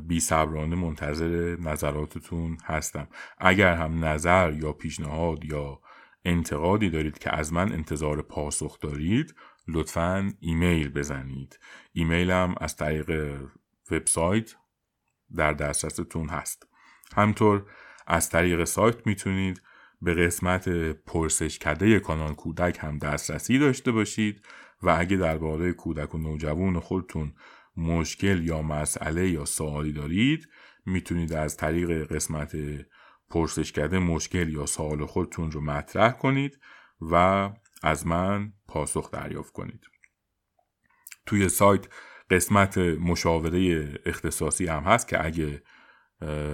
بی 0.08 0.20
صبرانه 0.20 0.76
منتظر 0.76 1.58
نظراتتون 1.60 2.58
هستم. 2.66 3.08
اگر 3.38 3.76
هم 3.76 4.06
نظر 4.06 4.54
یا 4.54 4.74
پیشنهاد 4.74 5.46
یا 5.46 5.80
انتقادی 6.26 6.90
دارید 6.90 7.18
که 7.18 7.36
از 7.36 7.54
من 7.54 7.72
انتظار 7.72 8.22
پاسخ 8.22 8.80
دارید 8.80 9.36
لطفا 9.68 10.32
ایمیل 10.40 10.90
بزنید. 10.90 11.60
ایمیلم 11.94 12.56
از 12.62 12.76
طریق 12.76 13.40
وبسایت 13.92 14.56
در 15.36 15.54
دسترستون 15.54 16.30
هست. 16.30 16.68
همطور 17.16 17.66
از 18.08 18.30
طریق 18.30 18.64
سایت 18.64 19.08
می‌تونید 19.08 19.62
به 20.06 20.14
قسمت 20.14 20.70
پرسش 21.06 21.60
کده 21.60 22.00
کانال 22.00 22.34
کودک 22.34 22.78
هم 22.82 22.98
دسترسی 22.98 23.60
داشته 23.60 23.92
باشید 23.92 24.42
و 24.84 24.96
اگه 25.00 25.18
درباره 25.18 25.74
کودک 25.74 26.16
و 26.16 26.18
نوجوان 26.18 26.80
خودتون 26.80 27.34
مشکل 27.78 28.44
یا 28.44 28.62
مسئله 28.62 29.30
یا 29.30 29.46
سوالی 29.46 29.92
دارید 29.92 30.50
می‌تونید 30.86 31.34
از 31.34 31.58
طریق 31.58 32.14
قسمت 32.14 32.56
پرسش 33.30 33.72
کرده 33.72 34.00
مشکل 34.00 34.50
یا 34.50 34.66
سوال 34.66 35.06
خودتون 35.06 35.52
رو 35.52 35.62
مطرح 35.62 36.12
کنید 36.12 36.60
و 37.02 37.50
از 37.84 38.08
من 38.08 38.54
پاسخ 38.68 39.12
دریافت 39.12 39.54
کنید. 39.54 39.86
توی 41.26 41.50
سایت 41.50 41.88
قسمت 42.30 42.78
مشاوره 42.78 43.94
اختصاصی 44.06 44.68
هم 44.68 44.84
هست 44.84 45.08
که 45.08 45.26
اگه 45.26 45.64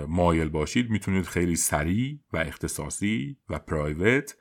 مایل 0.08 0.50
باشید 0.50 0.90
می‌تونید 0.90 1.26
خیلی 1.26 1.56
سریع 1.56 2.20
و 2.34 2.38
اختصاصی 2.38 3.38
و 3.50 3.60
پرایوت 3.60 4.38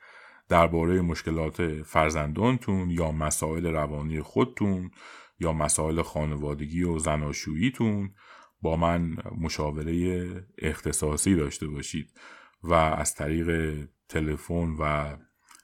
درباره 0.49 1.01
مشکلات 1.01 1.81
فرزندانتون 1.83 2.89
یا 2.89 3.11
مسائل 3.11 3.65
روانی 3.65 4.21
خودتون 4.21 4.91
یا 5.39 5.53
مسائل 5.53 6.01
خانوادگی 6.01 6.83
و 6.83 6.99
زناشوییتون 6.99 8.13
با 8.61 8.75
من 8.75 9.17
مشاوره 9.37 10.27
اختصاصی 10.57 11.35
داشته 11.35 11.67
باشید 11.67 12.13
و 12.63 12.73
از 12.73 13.15
طریق 13.15 13.79
تلفن 14.09 14.75
و 14.79 15.15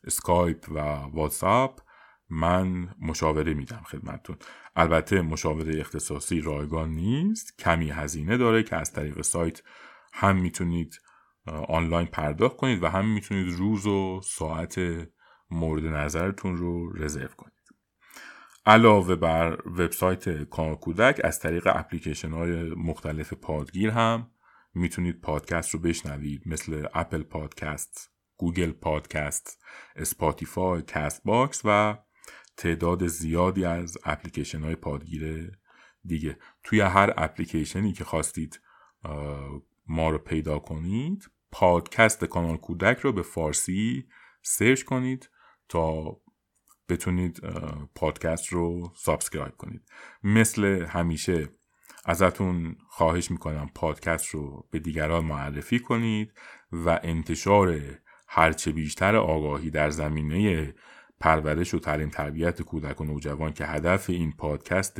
اسکایپ 0.03 0.65
و 0.71 0.79
واتساپ 1.13 1.81
من 2.29 2.95
مشاوره 3.01 3.53
میدم 3.53 3.81
خدمتتون. 3.85 4.37
البته 4.75 5.21
مشاوره 5.21 5.79
اختصاصی 5.79 6.41
رایگان 6.41 6.89
نیست 6.89 7.57
کمی 7.59 7.89
هزینه 7.89 8.37
داره 8.37 8.63
که 8.63 8.75
از 8.75 8.93
طریق 8.93 9.21
سایت 9.21 9.61
هم 10.13 10.35
می‌تونید 10.35 11.01
آنلاین 11.67 12.07
پرداخت 12.07 12.57
کنید 12.57 12.83
و 12.83 12.87
هم 12.87 13.13
می‌تونید 13.13 13.53
روز 13.53 13.87
و 13.87 14.21
ساعت 14.23 14.81
مورد 15.51 15.85
نظرتون 15.85 16.57
رو 16.57 16.93
رزرو 16.93 17.27
کنید. 17.27 17.53
علاوه 18.65 19.15
بر 19.15 19.57
وبسایت 19.65 20.43
کانال 20.43 20.77
از 21.23 21.39
طریق 21.39 21.67
اپلیکیشن 21.75 22.31
های 22.31 22.63
مختلف 22.63 23.33
پادگیر 23.33 23.89
هم 23.89 24.31
می‌تونید 24.73 25.21
پادکست 25.21 25.69
رو 25.69 25.79
بشنوید 25.79 26.41
مثل 26.45 26.87
Apple 26.93 27.23
Podcast، 27.23 28.11
Google 28.37 28.71
Podcast، 28.71 29.63
Spotify، 29.95 30.81
Castbox 30.87 31.61
و 31.65 31.97
تعداد 32.57 33.07
زیادی 33.07 33.65
از 33.65 33.97
اپلیکیشن 34.03 34.63
های 34.63 34.75
پادگیر 34.75 35.51
دیگه. 36.05 36.37
توی 36.63 36.79
هر 36.81 37.13
اپلیکیشنی 37.17 37.93
که 37.93 38.03
خواستید 38.03 38.61
ما 39.87 40.09
رو 40.09 40.17
پیدا 40.17 40.59
کنید 40.59 41.29
پادکست 41.51 42.25
کانال 42.25 42.57
کودک 42.57 42.99
رو 42.99 43.11
به 43.11 43.21
فارسی 43.21 44.07
سرچ 44.41 44.83
کنید 44.83 45.29
تا 45.69 46.17
بتونید 46.89 47.41
پادکست 47.95 48.47
رو 48.47 48.93
subscribe 48.95 49.57
کنید. 49.57 49.81
مثل 50.23 50.85
همیشه 50.85 51.49
ازتون 52.05 52.75
خواهش 52.87 53.31
می‌کنم 53.31 53.69
پادکست 53.75 54.27
رو 54.27 54.67
به 54.71 54.79
دیگران 54.79 55.25
معرفی 55.25 55.79
کنید 55.79 56.33
و 56.71 56.99
انتشار 57.03 57.81
هرچه 58.27 58.71
بیشتر 58.71 59.15
آگاهی 59.15 59.69
در 59.69 59.89
زمینه 59.89 60.73
پرورش 61.19 61.73
و 61.73 61.79
تعلیم 61.79 62.09
تربیت 62.09 62.61
کودک 62.61 63.01
و 63.01 63.03
نوجوان 63.03 63.53
که 63.53 63.65
هدف 63.65 64.09
این 64.09 64.31
پادکست 64.31 64.99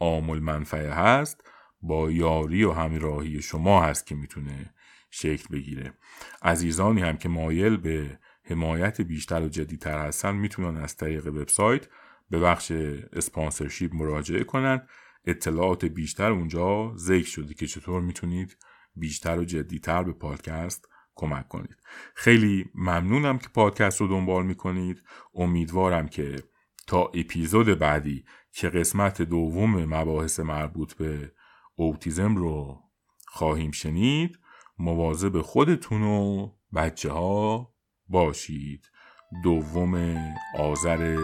عامل 0.00 0.38
منفعه 0.38 0.90
هست 0.90 1.44
با 1.82 2.10
یاری 2.10 2.64
و 2.64 2.72
همراهی 2.72 3.42
شما 3.42 3.82
هست 3.82 4.06
که 4.06 4.14
می‌تونه 4.14 4.74
شکل 5.10 5.46
بگیره. 5.52 5.92
عزیزانی 6.42 7.02
هم 7.02 7.16
که 7.16 7.28
مایل 7.28 7.76
به 7.76 8.18
حمایت 8.44 9.00
بیشتر 9.00 9.42
و 9.42 9.48
جدیتر 9.48 9.98
هستن 9.98 10.36
می‌تونن 10.36 10.76
از 10.76 10.96
طریق 10.96 11.26
وبسایت 11.26 11.86
به 12.30 12.40
بخش 12.40 12.70
اسپانسرشیپ 13.12 13.94
مراجعه 13.94 14.44
کنن. 14.44 14.86
اطلاعات 15.24 15.84
بیشتر 15.84 16.32
اونجا 16.32 16.92
ذکر 16.96 17.28
شده 17.28 17.54
که 17.54 17.66
چطور 17.66 18.00
می‌تونید 18.00 18.56
بیشتر 18.96 19.38
و 19.38 19.44
جدیتر 19.44 20.02
به 20.02 20.12
پادکست 20.12 20.88
کمک 21.20 21.48
کنید. 21.48 21.76
خیلی 22.14 22.70
ممنونم 22.74 23.38
که 23.38 23.48
پادکست 23.48 24.00
رو 24.00 24.06
دنبال 24.06 24.46
می‌کنید. 24.46 25.02
امیدوارم 25.34 26.08
که 26.08 26.42
تا 26.86 27.02
اپیزود 27.02 27.78
بعدی 27.78 28.24
که 28.52 28.68
قسمت 28.68 29.22
دوم 29.22 29.84
مباحث 29.84 30.40
مربوط 30.40 30.94
به 30.94 31.32
اوتیزم 31.74 32.36
رو 32.36 32.80
خواهیم 33.26 33.70
شنید 33.70 34.38
مواظب 34.78 35.40
خودتون 35.40 36.02
و 36.02 36.50
بچه 36.74 37.12
ها 37.12 37.74
باشید. 38.08 38.90
دوم 39.44 40.16
آذر 40.58 41.18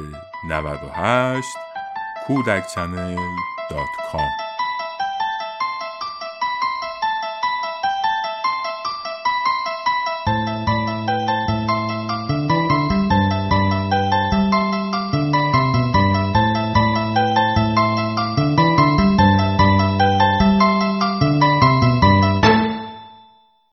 98 0.49 1.49
کودک 2.27 2.67
channel 2.75 3.17
dot 3.71 3.89
com. 4.13 4.46